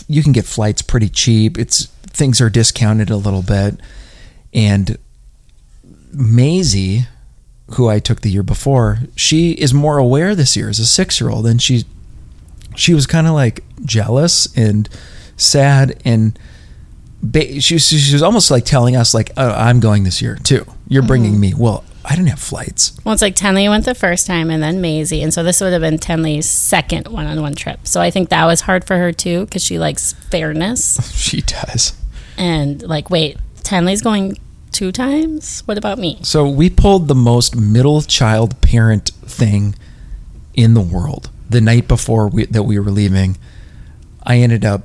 you 0.09 0.23
can 0.23 0.33
get 0.33 0.45
flights 0.45 0.83
pretty 0.83 1.09
cheap. 1.09 1.59
It's 1.59 1.87
things 2.07 2.41
are 2.41 2.51
discounted 2.51 3.11
a 3.11 3.17
little 3.17 3.43
bit. 3.43 3.81
And 4.53 4.99
Maisie, 6.13 7.07
who 7.75 7.89
I 7.89 8.01
took 8.01 8.21
the 8.21 8.31
year 8.31 8.43
before, 8.43 8.99
she 9.17 9.53
is 9.53 9.73
more 9.73 9.99
aware 9.99 10.35
this 10.35 10.57
year 10.57 10.69
as 10.69 10.79
a 10.79 10.87
six 10.87 11.21
year 11.21 11.31
old, 11.31 11.47
and 11.47 11.63
she 11.63 11.85
she 12.77 12.95
was 12.95 13.07
kind 13.07 13.27
of 13.27 13.35
like 13.35 13.65
jealous 13.85 14.49
and 14.57 14.89
sad 15.37 16.01
and 16.05 16.39
ba- 17.23 17.61
she, 17.61 17.79
she 17.79 18.13
was 18.13 18.23
almost 18.23 18.51
like 18.51 18.65
telling 18.65 18.97
us 18.97 19.15
like 19.15 19.31
oh, 19.37 19.51
i'm 19.51 19.81
going 19.81 20.05
this 20.05 20.21
year 20.21 20.37
too 20.37 20.65
you're 20.91 21.03
bringing 21.03 21.33
mm-hmm. 21.33 21.41
me 21.41 21.55
well 21.55 21.83
i 22.05 22.15
didn't 22.15 22.29
have 22.29 22.39
flights 22.39 22.91
well, 23.05 23.15
it's 23.15 23.23
like 23.23 23.35
Tenley 23.35 23.69
went 23.69 23.87
the 23.87 23.95
first 23.95 24.27
time, 24.27 24.51
and 24.51 24.63
then 24.63 24.81
Maisie, 24.81 25.23
and 25.23 25.33
so 25.33 25.43
this 25.43 25.61
would 25.61 25.73
have 25.73 25.81
been 25.81 25.97
Tenley's 25.99 26.49
second 26.49 27.09
one-on-one 27.09 27.55
trip. 27.55 27.89
So 27.89 28.01
I 28.01 28.11
think 28.11 28.29
that 28.29 28.45
was 28.45 28.61
hard 28.63 28.85
for 28.85 28.99
her 28.99 29.11
too 29.11 29.47
because 29.47 29.65
she 29.65 29.79
likes 29.79 30.13
fairness 30.13 30.99
she 31.17 31.41
does 31.41 31.97
and 32.37 32.83
like, 32.83 33.11
wait, 33.11 33.39
Tenley's 33.63 34.03
going 34.03 34.37
two 34.71 34.93
times. 34.93 35.61
What 35.67 35.79
about 35.79 35.99
me? 35.99 36.19
so 36.23 36.49
we 36.49 36.69
pulled 36.71 37.09
the 37.09 37.15
most 37.15 37.57
middle 37.57 38.03
child 38.03 38.61
parent 38.61 39.11
thing 39.25 39.75
in 40.55 40.75
the 40.75 40.81
world 40.81 41.31
the 41.49 41.61
night 41.61 41.89
before 41.89 42.29
we, 42.29 42.47
that 42.47 42.63
we 42.65 42.79
were 42.79 42.91
leaving 42.91 43.37
i 44.23 44.37
ended 44.39 44.65
up 44.65 44.83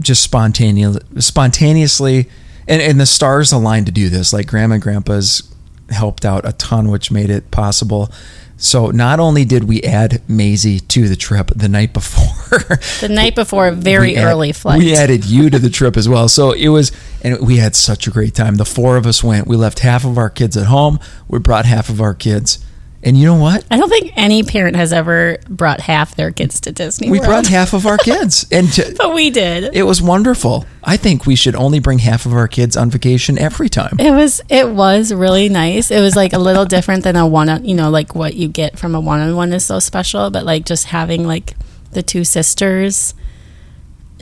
just 0.00 0.22
spontaneous, 0.22 0.98
spontaneously 1.18 2.28
and, 2.68 2.80
and 2.82 3.00
the 3.00 3.06
stars 3.06 3.52
aligned 3.52 3.86
to 3.86 3.92
do 3.92 4.08
this 4.08 4.32
like 4.32 4.46
grandma 4.46 4.74
and 4.74 4.82
grandpa's 4.82 5.54
helped 5.90 6.24
out 6.24 6.46
a 6.46 6.52
ton 6.52 6.90
which 6.90 7.10
made 7.10 7.30
it 7.30 7.50
possible 7.50 8.10
so 8.56 8.90
not 8.90 9.20
only 9.20 9.44
did 9.44 9.64
we 9.64 9.82
add 9.82 10.22
Maisie 10.28 10.80
to 10.80 11.08
the 11.08 11.16
trip 11.16 11.50
the 11.54 11.68
night 11.68 11.92
before 11.92 12.34
The 13.00 13.08
night 13.10 13.34
before, 13.34 13.68
a 13.68 13.72
very 13.90 14.16
add- 14.16 14.24
early 14.24 14.52
flight. 14.52 14.78
We 14.78 14.94
added 14.94 15.24
you 15.24 15.50
to 15.50 15.58
the 15.58 15.70
trip 15.70 15.96
as 15.96 16.08
well. 16.08 16.28
So 16.28 16.52
it 16.52 16.68
was, 16.68 16.92
and 17.22 17.44
we 17.44 17.56
had 17.56 17.74
such 17.74 18.06
a 18.06 18.10
great 18.10 18.34
time. 18.34 18.56
The 18.56 18.64
four 18.64 18.96
of 18.96 19.06
us 19.06 19.24
went. 19.24 19.46
We 19.46 19.56
left 19.56 19.80
half 19.80 20.04
of 20.04 20.18
our 20.18 20.30
kids 20.30 20.56
at 20.56 20.66
home. 20.66 20.98
We 21.28 21.38
brought 21.38 21.64
half 21.64 21.88
of 21.88 22.00
our 22.00 22.14
kids. 22.14 22.64
And 23.04 23.18
you 23.18 23.26
know 23.26 23.36
what? 23.36 23.64
I 23.70 23.76
don't 23.76 23.90
think 23.90 24.12
any 24.16 24.42
parent 24.42 24.76
has 24.76 24.92
ever 24.92 25.36
brought 25.48 25.80
half 25.80 26.14
their 26.16 26.30
kids 26.30 26.58
to 26.60 26.72
Disney 26.72 27.10
We 27.10 27.18
World. 27.18 27.28
brought 27.28 27.46
half 27.46 27.74
of 27.74 27.86
our 27.86 27.98
kids. 28.10 28.46
And 28.50 28.72
to, 28.72 28.94
but 28.96 29.14
we 29.14 29.28
did. 29.30 29.74
it 29.76 29.82
was 29.82 30.00
wonderful. 30.00 30.64
I 30.82 30.96
think 30.96 31.26
we 31.26 31.36
should 31.36 31.54
only 31.54 31.80
bring 31.80 31.98
half 31.98 32.24
of 32.24 32.32
our 32.32 32.48
kids 32.48 32.76
on 32.76 32.90
vacation 32.90 33.38
every 33.38 33.68
time. 33.68 33.96
It 34.00 34.10
was 34.10 34.40
it 34.48 34.70
was 34.70 35.12
really 35.12 35.48
nice. 35.48 35.90
It 35.90 36.00
was 36.00 36.16
like 36.16 36.32
a 36.32 36.38
little 36.38 36.64
different 36.64 37.04
than 37.04 37.16
a 37.16 37.26
one 37.26 37.48
on 37.48 37.64
you 37.64 37.74
know 37.74 37.90
like 37.90 38.14
what 38.14 38.34
you 38.34 38.48
get 38.48 38.78
from 38.78 38.94
a 38.94 39.00
one 39.00 39.20
on 39.20 39.36
one 39.36 39.52
is 39.52 39.66
so 39.66 39.78
special, 39.78 40.30
but 40.30 40.44
like 40.44 40.64
just 40.64 40.86
having 40.86 41.26
like 41.26 41.54
the 41.92 42.02
two 42.02 42.24
sisters 42.24 43.14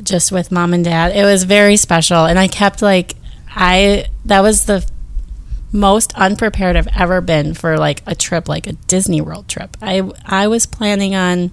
just 0.02 0.32
with 0.32 0.50
mom 0.50 0.74
and 0.74 0.84
dad. 0.84 1.14
It 1.16 1.24
was 1.24 1.44
very 1.44 1.76
special 1.76 2.24
and 2.24 2.38
I 2.38 2.48
kept 2.48 2.82
like 2.82 3.14
I 3.54 4.06
that 4.24 4.40
was 4.40 4.64
the 4.64 4.88
most 5.72 6.14
unprepared 6.14 6.76
I've 6.76 6.88
ever 6.88 7.20
been 7.20 7.54
for 7.54 7.78
like 7.78 8.02
a 8.06 8.14
trip 8.14 8.48
like 8.48 8.66
a 8.66 8.72
Disney 8.72 9.20
World 9.20 9.48
trip. 9.48 9.76
I 9.80 10.10
I 10.24 10.46
was 10.46 10.66
planning 10.66 11.14
on 11.14 11.50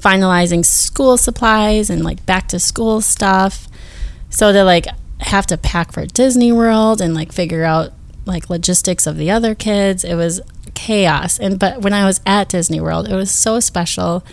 finalizing 0.00 0.64
school 0.64 1.16
supplies 1.16 1.90
and 1.90 2.02
like 2.02 2.24
back 2.26 2.48
to 2.48 2.58
school 2.58 3.00
stuff. 3.00 3.68
So 4.28 4.52
to 4.52 4.64
like 4.64 4.86
have 5.20 5.46
to 5.46 5.56
pack 5.56 5.92
for 5.92 6.06
Disney 6.06 6.50
World 6.50 7.00
and 7.00 7.14
like 7.14 7.32
figure 7.32 7.64
out 7.64 7.92
like 8.26 8.50
logistics 8.50 9.06
of 9.06 9.16
the 9.16 9.30
other 9.30 9.54
kids, 9.54 10.04
it 10.04 10.14
was 10.14 10.40
chaos. 10.74 11.38
And 11.38 11.58
but 11.58 11.82
when 11.82 11.92
I 11.92 12.04
was 12.04 12.20
at 12.26 12.48
Disney 12.48 12.80
World, 12.80 13.08
it 13.08 13.14
was 13.14 13.30
so 13.30 13.60
special. 13.60 14.24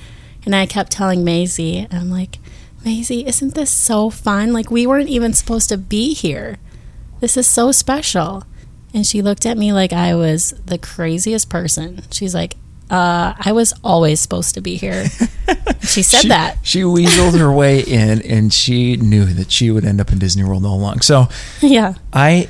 And 0.45 0.55
I 0.55 0.65
kept 0.65 0.91
telling 0.91 1.25
Maisie, 1.25 1.87
I'm 1.91 2.09
like, 2.09 2.39
Maisie, 2.85 3.27
isn't 3.27 3.53
this 3.53 3.69
so 3.69 4.09
fun? 4.09 4.53
Like 4.53 4.71
we 4.71 4.87
weren't 4.87 5.09
even 5.09 5.33
supposed 5.33 5.69
to 5.69 5.77
be 5.77 6.13
here. 6.13 6.57
This 7.19 7.37
is 7.37 7.47
so 7.47 7.71
special. 7.71 8.43
And 8.93 9.05
she 9.05 9.21
looked 9.21 9.45
at 9.45 9.57
me 9.57 9.73
like 9.73 9.93
I 9.93 10.15
was 10.15 10.51
the 10.65 10.77
craziest 10.77 11.49
person. 11.49 12.03
She's 12.11 12.33
like, 12.33 12.55
uh, 12.89 13.33
I 13.37 13.51
was 13.51 13.73
always 13.83 14.19
supposed 14.19 14.55
to 14.55 14.61
be 14.61 14.77
here. 14.77 15.05
she 15.81 16.01
said 16.03 16.21
she, 16.21 16.27
that. 16.29 16.57
She 16.63 16.81
weaseled 16.81 17.37
her 17.37 17.51
way 17.51 17.81
in, 17.81 18.21
and 18.21 18.53
she 18.53 18.95
knew 18.95 19.25
that 19.25 19.51
she 19.51 19.71
would 19.71 19.83
end 19.83 19.99
up 19.99 20.11
in 20.11 20.19
Disney 20.19 20.43
World 20.43 20.65
all 20.65 20.75
along. 20.75 21.01
So 21.01 21.27
yeah. 21.61 21.95
I 22.13 22.47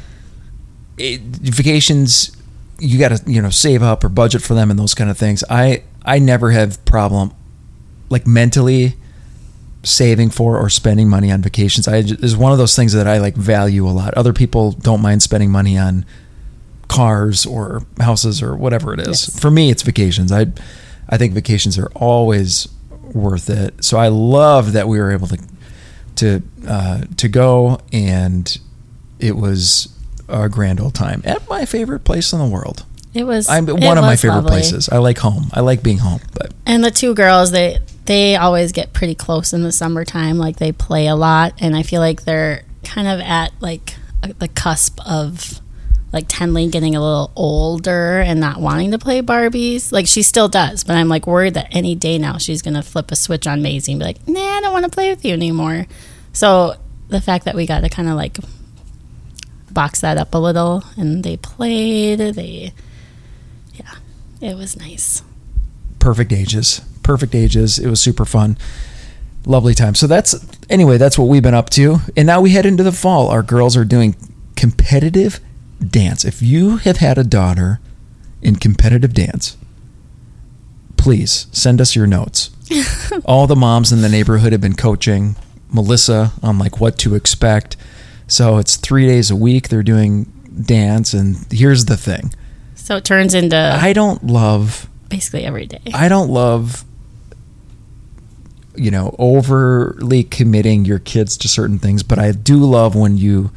it, 0.98 1.22
vacations 1.22 2.36
you 2.80 3.00
got 3.00 3.10
to 3.10 3.32
you 3.32 3.42
know 3.42 3.50
save 3.50 3.82
up 3.82 4.04
or 4.04 4.10
budget 4.10 4.42
for 4.42 4.54
them 4.54 4.70
and 4.70 4.80
those 4.80 4.94
kind 4.94 5.10
of 5.10 5.18
things. 5.18 5.44
I 5.50 5.84
I 6.06 6.20
never 6.20 6.52
have 6.52 6.84
problem 6.86 7.34
like 8.10 8.28
mentally 8.28 8.96
saving 9.88 10.30
for 10.30 10.58
or 10.58 10.70
spending 10.70 11.10
money 11.10 11.32
on 11.32 11.42
vacations. 11.42 11.88
I 11.88 11.98
is 11.98 12.36
one 12.36 12.52
of 12.52 12.58
those 12.58 12.76
things 12.76 12.94
that 12.94 13.08
I 13.08 13.18
like 13.20 13.36
value 13.36 13.88
a 13.88 13.92
lot. 13.92 14.14
Other 14.16 14.34
people 14.34 14.72
don't 14.74 15.02
mind 15.02 15.24
spending 15.24 15.52
money 15.52 15.78
on 15.78 16.06
cars 16.88 17.46
or 17.46 17.84
houses 18.00 18.42
or 18.42 18.56
whatever 18.56 18.94
it 18.94 19.00
is. 19.02 19.08
Yes. 19.28 19.40
For 19.40 19.52
me, 19.52 19.70
it's 19.70 19.84
vacations. 19.84 20.32
I 20.32 20.48
I 21.10 21.18
think 21.18 21.34
vacations 21.34 21.78
are 21.78 21.90
always 21.96 22.68
worth 23.14 23.50
it. 23.50 23.84
So 23.84 23.98
I 23.98 24.10
love 24.10 24.74
that 24.74 24.88
we 24.88 25.00
were 25.00 25.12
able 25.12 25.28
to 25.28 25.38
to 26.16 26.42
uh, 26.68 27.02
to 27.18 27.28
go 27.28 27.80
and 27.94 28.58
it 29.20 29.36
was 29.36 29.90
a 30.30 30.50
grand 30.50 30.80
old 30.82 30.94
time 30.94 31.22
at 31.26 31.48
my 31.48 31.66
favorite 31.66 32.04
place 32.04 32.34
in 32.34 32.40
the 32.40 32.46
world. 32.46 32.86
It 33.14 33.24
was 33.24 33.50
I'm 33.50 33.66
one 33.68 33.98
of 33.98 34.04
my 34.04 34.16
favorite 34.16 34.38
lovely. 34.42 34.50
places. 34.52 34.90
I 34.90 34.98
like 34.98 35.18
home. 35.18 35.50
I 35.54 35.62
like 35.62 35.82
being 35.82 35.98
home, 36.00 36.20
but 36.34 36.54
And 36.66 36.84
the 36.84 36.92
two 36.92 37.16
girls, 37.16 37.52
they 37.52 37.80
they 38.08 38.36
always 38.38 38.72
get 38.72 38.94
pretty 38.94 39.16
close 39.16 39.54
in 39.54 39.64
the 39.64 39.72
summertime. 39.72 40.38
Like 40.38 40.58
they 40.58 40.72
play 40.72 41.08
a 41.08 41.16
lot, 41.16 41.54
and 41.60 41.76
I 41.76 41.84
feel 41.84 42.02
like 42.02 42.24
they're 42.24 42.64
kind 42.84 43.08
of 43.08 43.20
at 43.20 43.52
like 43.62 43.96
the 44.40 44.48
cusp 44.48 45.00
of 45.06 45.62
like 46.14 46.28
Tenley 46.30 46.72
getting 46.72 46.96
a 46.96 47.02
little 47.02 47.32
older 47.36 48.22
and 48.22 48.40
not 48.40 48.60
wanting 48.62 48.92
to 48.92 48.98
play 48.98 49.22
Barbies. 49.22 49.92
Like 49.92 50.08
she 50.08 50.24
still 50.24 50.48
does, 50.48 50.84
but 50.84 50.96
I'm 50.96 51.10
like 51.10 51.28
worried 51.28 51.54
that 51.56 51.68
any 51.72 51.96
day 51.96 52.18
now 52.18 52.38
she's 52.38 52.62
gonna 52.62 52.82
flip 52.82 53.12
a 53.12 53.16
switch 53.16 53.46
on 53.46 53.62
Maisie 53.62 53.92
and 53.92 54.00
be 54.00 54.06
like, 54.06 54.28
"Nah, 54.28 54.40
I 54.40 54.62
don't 54.62 54.74
want 54.74 54.86
to 54.86 54.92
play 54.92 55.10
with 55.10 55.24
you 55.24 55.34
anymore." 55.34 55.86
So 56.34 56.76
the 57.10 57.22
fact 57.22 57.46
that 57.46 57.56
we 57.56 57.66
got 57.66 57.82
to 57.82 57.90
kind 57.90 58.08
of 58.08 58.16
like 58.16 58.38
box 59.70 60.02
that 60.02 60.18
up 60.18 60.34
a 60.34 60.38
little, 60.38 60.84
and 60.96 61.24
they 61.26 61.36
played. 61.38 62.20
They, 62.20 62.72
yeah, 63.74 63.96
it 64.40 64.56
was 64.56 64.78
nice. 64.78 65.24
perfect 66.00 66.32
ages 66.32 66.82
perfect 67.08 67.34
ages. 67.34 67.80
It 67.80 67.90
was 67.90 68.02
super 68.02 68.26
fun. 68.26 68.58
Lovely 69.46 69.74
time. 69.74 69.96
So 69.96 70.08
that's 70.08 70.36
anyway 70.70 70.98
that's 70.98 71.18
what 71.18 71.30
we've 71.30 71.42
been 71.42 71.54
up 71.54 71.70
to. 71.72 71.98
And 72.16 72.28
now 72.28 72.42
we 72.42 72.52
head 72.52 72.66
into 72.66 72.84
the 72.84 72.92
fall. 72.92 73.30
Our 73.30 73.42
girls 73.42 73.76
are 73.78 73.86
doing 73.86 74.16
competitive 74.56 75.40
dance. 75.80 76.26
If 76.26 76.42
you 76.42 76.78
have 76.78 76.98
had 76.98 77.18
a 77.18 77.24
daughter 77.24 77.80
in 78.42 78.58
competitive 78.58 79.14
dance 79.14 79.58
please 81.08 81.48
send 81.54 81.80
us 81.80 81.96
your 81.96 82.06
notes. 82.06 82.50
All 83.26 83.48
the 83.48 83.56
moms 83.56 83.94
in 83.94 84.02
the 84.02 84.10
neighborhood 84.10 84.52
have 84.52 84.60
been 84.60 84.76
coaching 84.76 85.38
melissa 85.72 86.34
on 86.44 86.60
like 86.60 86.82
what 86.82 86.98
to 87.00 87.16
expect. 87.16 87.78
So 88.28 88.58
it's 88.58 88.76
three 88.76 89.08
days 89.08 89.32
a 89.32 89.36
week 89.36 89.70
they're 89.70 89.84
doing 89.84 90.26
dance 90.66 91.14
and 91.14 91.38
here's 91.50 91.86
the 91.86 91.96
thing. 91.96 92.34
So 92.76 92.98
it 92.98 93.06
turns 93.06 93.34
into 93.34 93.56
i 93.56 93.94
don't 93.94 94.28
love 94.28 94.90
basically 95.08 95.46
every 95.46 95.66
day. 95.66 95.80
I 95.94 96.10
don't 96.10 96.30
love 96.30 96.84
you 98.78 98.92
know 98.92 99.16
overly 99.20 100.24
committing 100.24 100.86
your 100.86 101.00
kids 101.00 101.38
to 101.38 101.48
certain 101.48 101.80
things, 101.80 102.04
but 102.04 102.20
I 102.20 102.32
do 102.32 102.58
love 102.58 102.96
when 102.96 103.18
you 103.18 103.52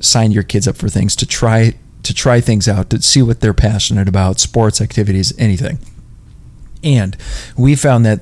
sign 0.00 0.30
your 0.32 0.42
kids 0.42 0.66
up 0.66 0.76
for 0.76 0.88
things 0.88 1.14
to 1.16 1.26
try 1.26 1.74
to 2.02 2.14
try 2.14 2.40
things 2.40 2.66
out, 2.68 2.88
to 2.90 3.02
see 3.02 3.20
what 3.22 3.40
they're 3.40 3.52
passionate 3.54 4.08
about, 4.08 4.40
sports 4.40 4.80
activities, 4.80 5.32
anything. 5.38 5.78
And 6.82 7.16
we 7.58 7.74
found 7.76 8.06
that 8.06 8.20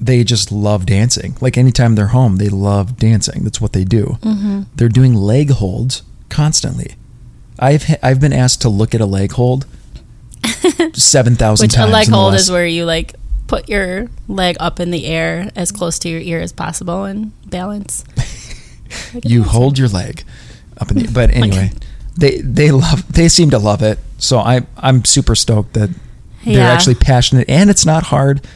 they 0.00 0.22
just 0.22 0.52
love 0.52 0.86
dancing. 0.86 1.36
Like 1.40 1.58
anytime 1.58 1.94
they're 1.96 2.08
home, 2.08 2.36
they 2.36 2.48
love 2.48 2.96
dancing. 2.96 3.42
That's 3.42 3.60
what 3.60 3.72
they 3.72 3.82
do. 3.82 4.18
Mm-hmm. 4.20 4.62
They're 4.76 4.88
doing 4.88 5.14
leg 5.14 5.50
holds 5.50 6.02
constantly. 6.28 6.94
I've 7.58 7.84
ha- 7.84 7.96
I've 8.02 8.20
been 8.20 8.32
asked 8.34 8.60
to 8.62 8.68
look 8.68 8.94
at 8.94 9.00
a 9.00 9.06
leg 9.06 9.32
hold 9.32 9.66
seven 10.92 11.34
thousand 11.34 11.64
Which 11.64 11.74
times. 11.74 11.88
a 11.90 11.92
leg 11.92 12.08
hold 12.08 12.32
last- 12.34 12.42
is 12.42 12.50
where 12.50 12.66
you 12.66 12.84
like 12.84 13.14
put 13.46 13.68
your 13.68 14.08
leg 14.28 14.56
up 14.60 14.80
in 14.80 14.90
the 14.90 15.06
air 15.06 15.50
as 15.54 15.70
close 15.72 15.98
to 16.00 16.08
your 16.08 16.20
ear 16.20 16.40
as 16.40 16.52
possible 16.52 17.04
and 17.04 17.32
balance. 17.48 18.04
You 19.24 19.42
hold 19.42 19.78
your 19.78 19.88
leg 19.88 20.22
up 20.78 20.90
in 20.92 20.98
the 20.98 21.08
but 21.12 21.30
anyway 21.34 21.72
they 22.16 22.40
they 22.40 22.70
love 22.70 23.12
they 23.12 23.28
seem 23.28 23.50
to 23.50 23.58
love 23.58 23.82
it 23.82 23.98
so 24.18 24.38
i 24.38 24.60
i'm 24.76 25.04
super 25.04 25.34
stoked 25.34 25.72
that 25.74 25.90
they're 26.44 26.54
Yeah. 26.54 26.70
actually 26.70 26.94
passionate 26.94 27.48
and 27.50 27.68
it's 27.68 27.84
not 27.84 28.04
hard 28.04 28.46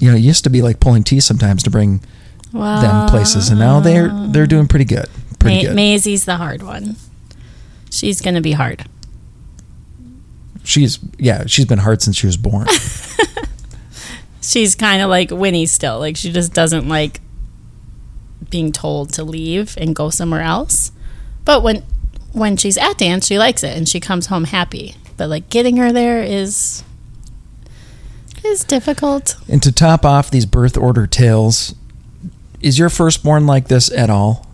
you 0.00 0.10
know 0.10 0.16
it 0.16 0.20
used 0.22 0.42
to 0.44 0.50
be 0.50 0.60
like 0.60 0.80
pulling 0.80 1.04
teeth 1.04 1.22
sometimes 1.22 1.62
to 1.62 1.70
bring 1.70 2.02
wow. 2.52 2.80
them 2.80 3.08
places 3.08 3.48
and 3.48 3.60
now 3.60 3.78
they're 3.78 4.08
they're 4.28 4.46
doing 4.48 4.66
pretty 4.66 4.84
good 4.84 5.06
pretty 5.38 5.58
Ma- 5.58 5.62
good 5.68 5.76
Maisie's 5.76 6.24
the 6.24 6.36
hard 6.36 6.62
one. 6.64 6.96
She's 7.90 8.20
gonna 8.20 8.40
be 8.42 8.52
hard. 8.52 8.84
she's 10.64 10.98
yeah 11.18 11.44
she's 11.46 11.64
been 11.66 11.78
hard 11.78 12.02
since 12.02 12.16
she 12.16 12.26
was 12.26 12.36
born 12.36 12.66
She's 14.46 14.76
kind 14.76 15.02
of 15.02 15.10
like 15.10 15.30
Winnie 15.32 15.66
still. 15.66 15.98
Like 15.98 16.16
she 16.16 16.30
just 16.30 16.52
doesn't 16.54 16.88
like 16.88 17.20
being 18.48 18.70
told 18.70 19.12
to 19.14 19.24
leave 19.24 19.76
and 19.76 19.94
go 19.94 20.08
somewhere 20.08 20.42
else. 20.42 20.92
But 21.44 21.62
when 21.64 21.82
when 22.32 22.56
she's 22.56 22.78
at 22.78 22.98
dance, 22.98 23.26
she 23.26 23.38
likes 23.38 23.64
it 23.64 23.76
and 23.76 23.88
she 23.88 23.98
comes 23.98 24.26
home 24.26 24.44
happy. 24.44 24.94
But 25.16 25.28
like 25.28 25.50
getting 25.50 25.78
her 25.78 25.92
there 25.92 26.22
is 26.22 26.84
is 28.44 28.62
difficult. 28.62 29.34
and 29.48 29.60
to 29.64 29.72
top 29.72 30.04
off 30.04 30.30
these 30.30 30.46
birth 30.46 30.76
order 30.76 31.08
tales 31.08 31.74
is 32.60 32.78
your 32.78 32.88
firstborn 32.88 33.44
like 33.46 33.66
this 33.66 33.90
at 33.90 34.08
all 34.08 34.46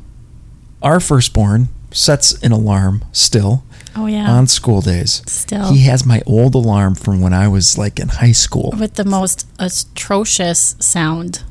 our 0.82 0.98
firstborn 0.98 1.68
sets 1.90 2.32
an 2.42 2.52
alarm 2.52 3.04
still 3.12 3.62
Oh 3.94 4.06
yeah. 4.06 4.30
on 4.30 4.46
school 4.46 4.80
days 4.80 5.22
Still. 5.26 5.72
he 5.72 5.82
has 5.82 6.06
my 6.06 6.22
old 6.26 6.54
alarm 6.54 6.94
from 6.94 7.20
when 7.20 7.32
i 7.34 7.46
was 7.46 7.76
like 7.76 8.00
in 8.00 8.08
high 8.08 8.32
school 8.32 8.72
with 8.78 8.94
the 8.94 9.04
most 9.04 9.46
atrocious 9.58 10.76
sound. 10.80 11.42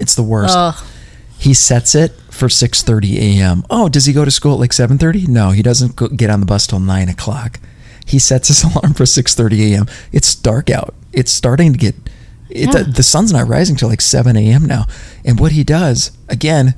It's 0.00 0.14
the 0.14 0.22
worst. 0.22 0.54
Ugh. 0.56 0.84
He 1.38 1.54
sets 1.54 1.94
it 1.94 2.12
for 2.30 2.48
6:30 2.48 3.16
a.m. 3.16 3.64
Oh, 3.70 3.88
does 3.88 4.04
he 4.06 4.12
go 4.12 4.24
to 4.24 4.30
school 4.30 4.54
at 4.54 4.60
like 4.60 4.70
7:30? 4.70 5.28
No, 5.28 5.50
he 5.50 5.62
doesn't 5.62 5.96
go, 5.96 6.08
get 6.08 6.30
on 6.30 6.40
the 6.40 6.46
bus 6.46 6.66
till 6.66 6.80
nine 6.80 7.08
o'clock. 7.08 7.58
He 8.06 8.18
sets 8.18 8.48
his 8.48 8.62
alarm 8.68 8.94
for 8.94 9.04
6:30 9.04 9.72
a.m. 9.72 9.86
It's 10.12 10.34
dark 10.34 10.70
out. 10.70 10.94
It's 11.12 11.32
starting 11.32 11.72
to 11.72 11.78
get. 11.78 11.94
It, 12.48 12.66
Yeah. 12.66 12.82
the, 12.82 12.84
the 12.84 13.02
sun's 13.02 13.32
not 13.32 13.48
rising 13.48 13.76
till 13.76 13.88
like 13.88 14.00
7 14.02 14.36
a.m. 14.36 14.66
now. 14.66 14.86
And 15.24 15.40
what 15.40 15.52
he 15.52 15.64
does 15.64 16.12
again 16.28 16.74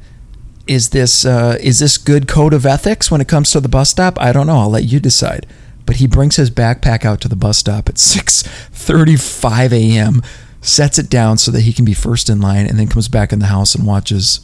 is 0.67 0.91
this 0.91 1.25
uh, 1.25 1.59
is 1.61 1.79
this 1.79 1.99
good 1.99 2.29
code 2.29 2.55
of 2.55 2.65
ethics 2.65 3.11
when 3.11 3.21
it 3.21 3.29
comes 3.29 3.51
to 3.53 3.61
the 3.61 3.69
bus 3.69 3.91
stop? 3.91 4.21
I 4.21 4.33
don't 4.33 4.47
know. 4.47 4.59
I'll 4.59 4.71
let 4.71 4.85
you 4.85 5.01
decide. 5.01 5.47
But 5.87 5.97
he 5.97 6.07
brings 6.07 6.37
his 6.37 6.51
backpack 6.51 7.05
out 7.05 7.21
to 7.23 7.29
the 7.29 7.37
bus 7.37 7.59
stop 7.59 7.89
at 7.89 7.95
6:35 7.97 9.73
a.m. 9.73 10.23
Sets 10.61 10.99
it 10.99 11.11
down 11.11 11.37
so 11.37 11.51
that 11.51 11.61
he 11.61 11.75
can 11.75 11.85
be 11.85 11.93
first 11.93 12.31
in 12.31 12.41
line, 12.41 12.67
and 12.67 12.79
then 12.79 12.89
comes 12.89 13.09
back 13.09 13.33
in 13.33 13.39
the 13.39 13.47
house 13.47 13.75
and 13.75 13.87
watches 13.87 14.41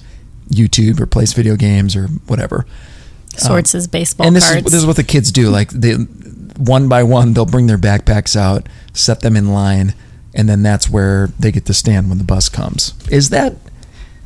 YouTube 0.51 1.01
or 1.01 1.07
plays 1.07 1.33
video 1.33 1.57
games 1.57 1.97
or 1.97 2.09
whatever. 2.27 2.67
Sorts 3.37 3.73
his 3.73 3.87
baseball 3.87 4.27
and 4.27 4.37
this 4.37 4.45
cards. 4.45 4.67
is 4.67 4.73
this 4.73 4.81
is 4.81 4.87
what 4.87 4.97
the 4.97 5.05
kids 5.05 5.33
do. 5.33 5.49
Like 5.49 5.71
they 5.71 5.95
one 5.95 6.89
by 6.89 7.03
one, 7.03 7.33
they'll 7.33 7.47
bring 7.47 7.69
their 7.69 7.79
backpacks 7.79 8.37
out, 8.37 8.69
set 8.93 9.21
them 9.21 9.35
in 9.35 9.53
line, 9.53 9.95
and 10.35 10.49
then 10.49 10.63
that's 10.63 10.91
where 10.91 11.29
they 11.39 11.51
get 11.51 11.65
to 11.67 11.75
stand 11.75 12.11
when 12.11 12.19
the 12.19 12.25
bus 12.25 12.51
comes. 12.51 12.93
Is 13.11 13.31
that 13.31 13.55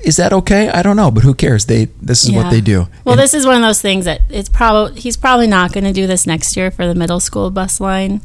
is 0.05 0.17
that 0.17 0.33
okay? 0.33 0.69
I 0.69 0.83
don't 0.83 0.97
know, 0.97 1.11
but 1.11 1.23
who 1.23 1.35
cares? 1.35 1.67
They 1.67 1.87
this 2.01 2.25
is 2.25 2.33
what 2.33 2.51
they 2.51 2.61
do. 2.61 2.87
Well, 3.05 3.15
And- 3.15 3.21
this 3.21 3.35
is 3.35 3.47
one 3.47 3.57
of 3.57 3.63
those 3.63 3.81
things 3.81 4.05
that 4.05 4.21
it's 4.29 4.49
probably 4.49 5.01
he's 5.01 5.17
probably 5.17 5.47
not 5.47 5.73
going 5.73 5.85
to 5.85 5.93
do 5.93 6.07
this 6.07 6.27
next 6.27 6.57
year 6.57 6.71
for 6.71 6.87
the 6.87 6.95
middle 6.95 7.21
school 7.21 7.51
bus 7.51 7.81
line, 7.81 8.21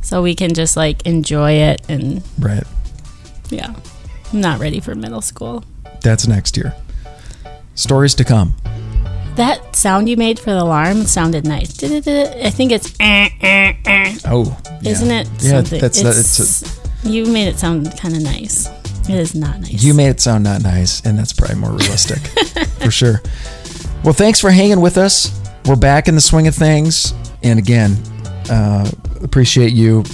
so 0.00 0.22
we 0.22 0.34
can 0.34 0.52
just 0.54 0.76
like 0.76 1.06
enjoy 1.06 1.52
it 1.52 1.82
and 1.88 2.22
right. 2.38 2.64
yeah. 3.50 3.74
I'm 4.32 4.40
not 4.40 4.60
ready 4.60 4.80
for 4.80 4.94
middle 4.94 5.20
school. 5.20 5.62
That's 6.00 6.26
next 6.26 6.56
year. 6.56 6.74
Stories 7.74 8.14
to 8.16 8.24
come. 8.24 8.54
That 9.36 9.76
sound 9.76 10.08
you 10.08 10.16
made 10.16 10.38
for 10.38 10.50
the 10.52 10.62
alarm 10.62 11.04
sounded 11.04 11.46
nice. 11.46 11.82
I 11.82 12.50
think 12.50 12.72
it's 12.72 12.94
eh, 13.00 13.28
eh, 13.40 13.74
eh. 13.86 14.18
Oh, 14.26 14.58
yeah. 14.82 14.90
isn't 14.90 15.10
it? 15.10 15.28
Yeah, 15.40 15.50
something? 15.50 15.80
that's 15.80 16.00
it's, 16.00 16.40
it's 16.40 17.04
a, 17.04 17.08
you 17.08 17.26
made 17.26 17.48
it 17.48 17.58
sound 17.58 17.96
kind 17.98 18.14
of 18.16 18.22
nice. 18.22 18.68
It 19.08 19.16
is 19.18 19.34
not 19.34 19.60
nice. 19.60 19.82
you 19.82 19.94
made 19.94 20.08
it 20.08 20.20
sound 20.20 20.44
not 20.44 20.62
nice, 20.62 21.00
and 21.04 21.18
that's 21.18 21.32
probably 21.32 21.56
more 21.56 21.70
realistic 21.70 22.18
for 22.80 22.90
sure. 22.90 23.20
Well, 24.04 24.12
thanks 24.14 24.40
for 24.40 24.50
hanging 24.50 24.80
with 24.80 24.96
us. 24.98 25.38
We're 25.66 25.76
back 25.76 26.08
in 26.08 26.14
the 26.14 26.20
swing 26.20 26.46
of 26.46 26.54
things, 26.54 27.12
and 27.42 27.58
again, 27.58 27.96
uh, 28.50 28.90
appreciate 29.22 29.72
you 29.72 30.04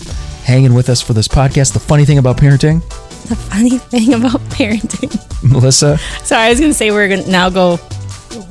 hanging 0.44 0.74
with 0.74 0.88
us 0.88 1.01
for 1.03 1.12
this 1.12 1.29
podcast. 1.29 1.72
The 1.72 1.81
funny 1.81 2.05
thing 2.05 2.18
about 2.18 2.37
parenting, 2.38 2.83
the 3.29 3.37
funny 3.37 3.79
thing 3.79 4.14
about 4.14 4.40
parenting. 4.51 5.14
Melissa, 5.42 5.98
Sorry, 6.24 6.42
I 6.46 6.51
was 6.51 6.59
going 6.61 6.70
to 6.70 6.77
say 6.77 6.90
we're 6.90 7.09
going 7.09 7.24
to 7.24 7.31
now 7.31 7.48
go 7.51 7.79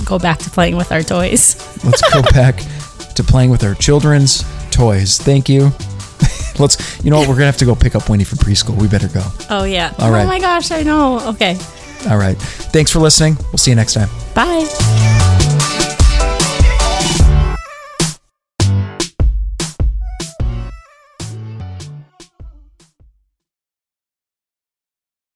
go 0.05 0.17
back 0.17 0.39
to 0.39 0.49
playing 0.49 0.75
with 0.75 0.91
our 0.91 1.01
toys. 1.03 1.55
let's 1.83 2.01
go 2.13 2.21
back 2.31 2.61
to 3.15 3.23
playing 3.23 3.49
with 3.49 3.63
our 3.63 3.73
children's 3.75 4.43
toys. 4.71 5.17
Thank 5.19 5.49
you. 5.49 5.71
Let's. 6.59 7.03
You 7.03 7.11
know 7.11 7.19
what? 7.19 7.27
We're 7.27 7.35
gonna 7.35 7.45
have 7.45 7.57
to 7.57 7.65
go 7.65 7.75
pick 7.75 7.95
up 7.95 8.09
Winnie 8.09 8.23
from 8.23 8.39
preschool. 8.39 8.79
We 8.79 8.87
better 8.87 9.07
go. 9.07 9.23
Oh 9.49 9.63
yeah. 9.63 9.93
All 9.99 10.09
oh, 10.09 10.11
right. 10.11 10.23
Oh 10.23 10.27
my 10.27 10.39
gosh, 10.39 10.71
I 10.71 10.83
know. 10.83 11.19
Okay. 11.29 11.57
All 12.09 12.17
right. 12.17 12.37
Thanks 12.37 12.91
for 12.91 12.99
listening. 12.99 13.37
We'll 13.51 13.57
see 13.57 13.71
you 13.71 13.75
next 13.75 13.93
time. 13.93 14.09
Bye. 14.33 15.15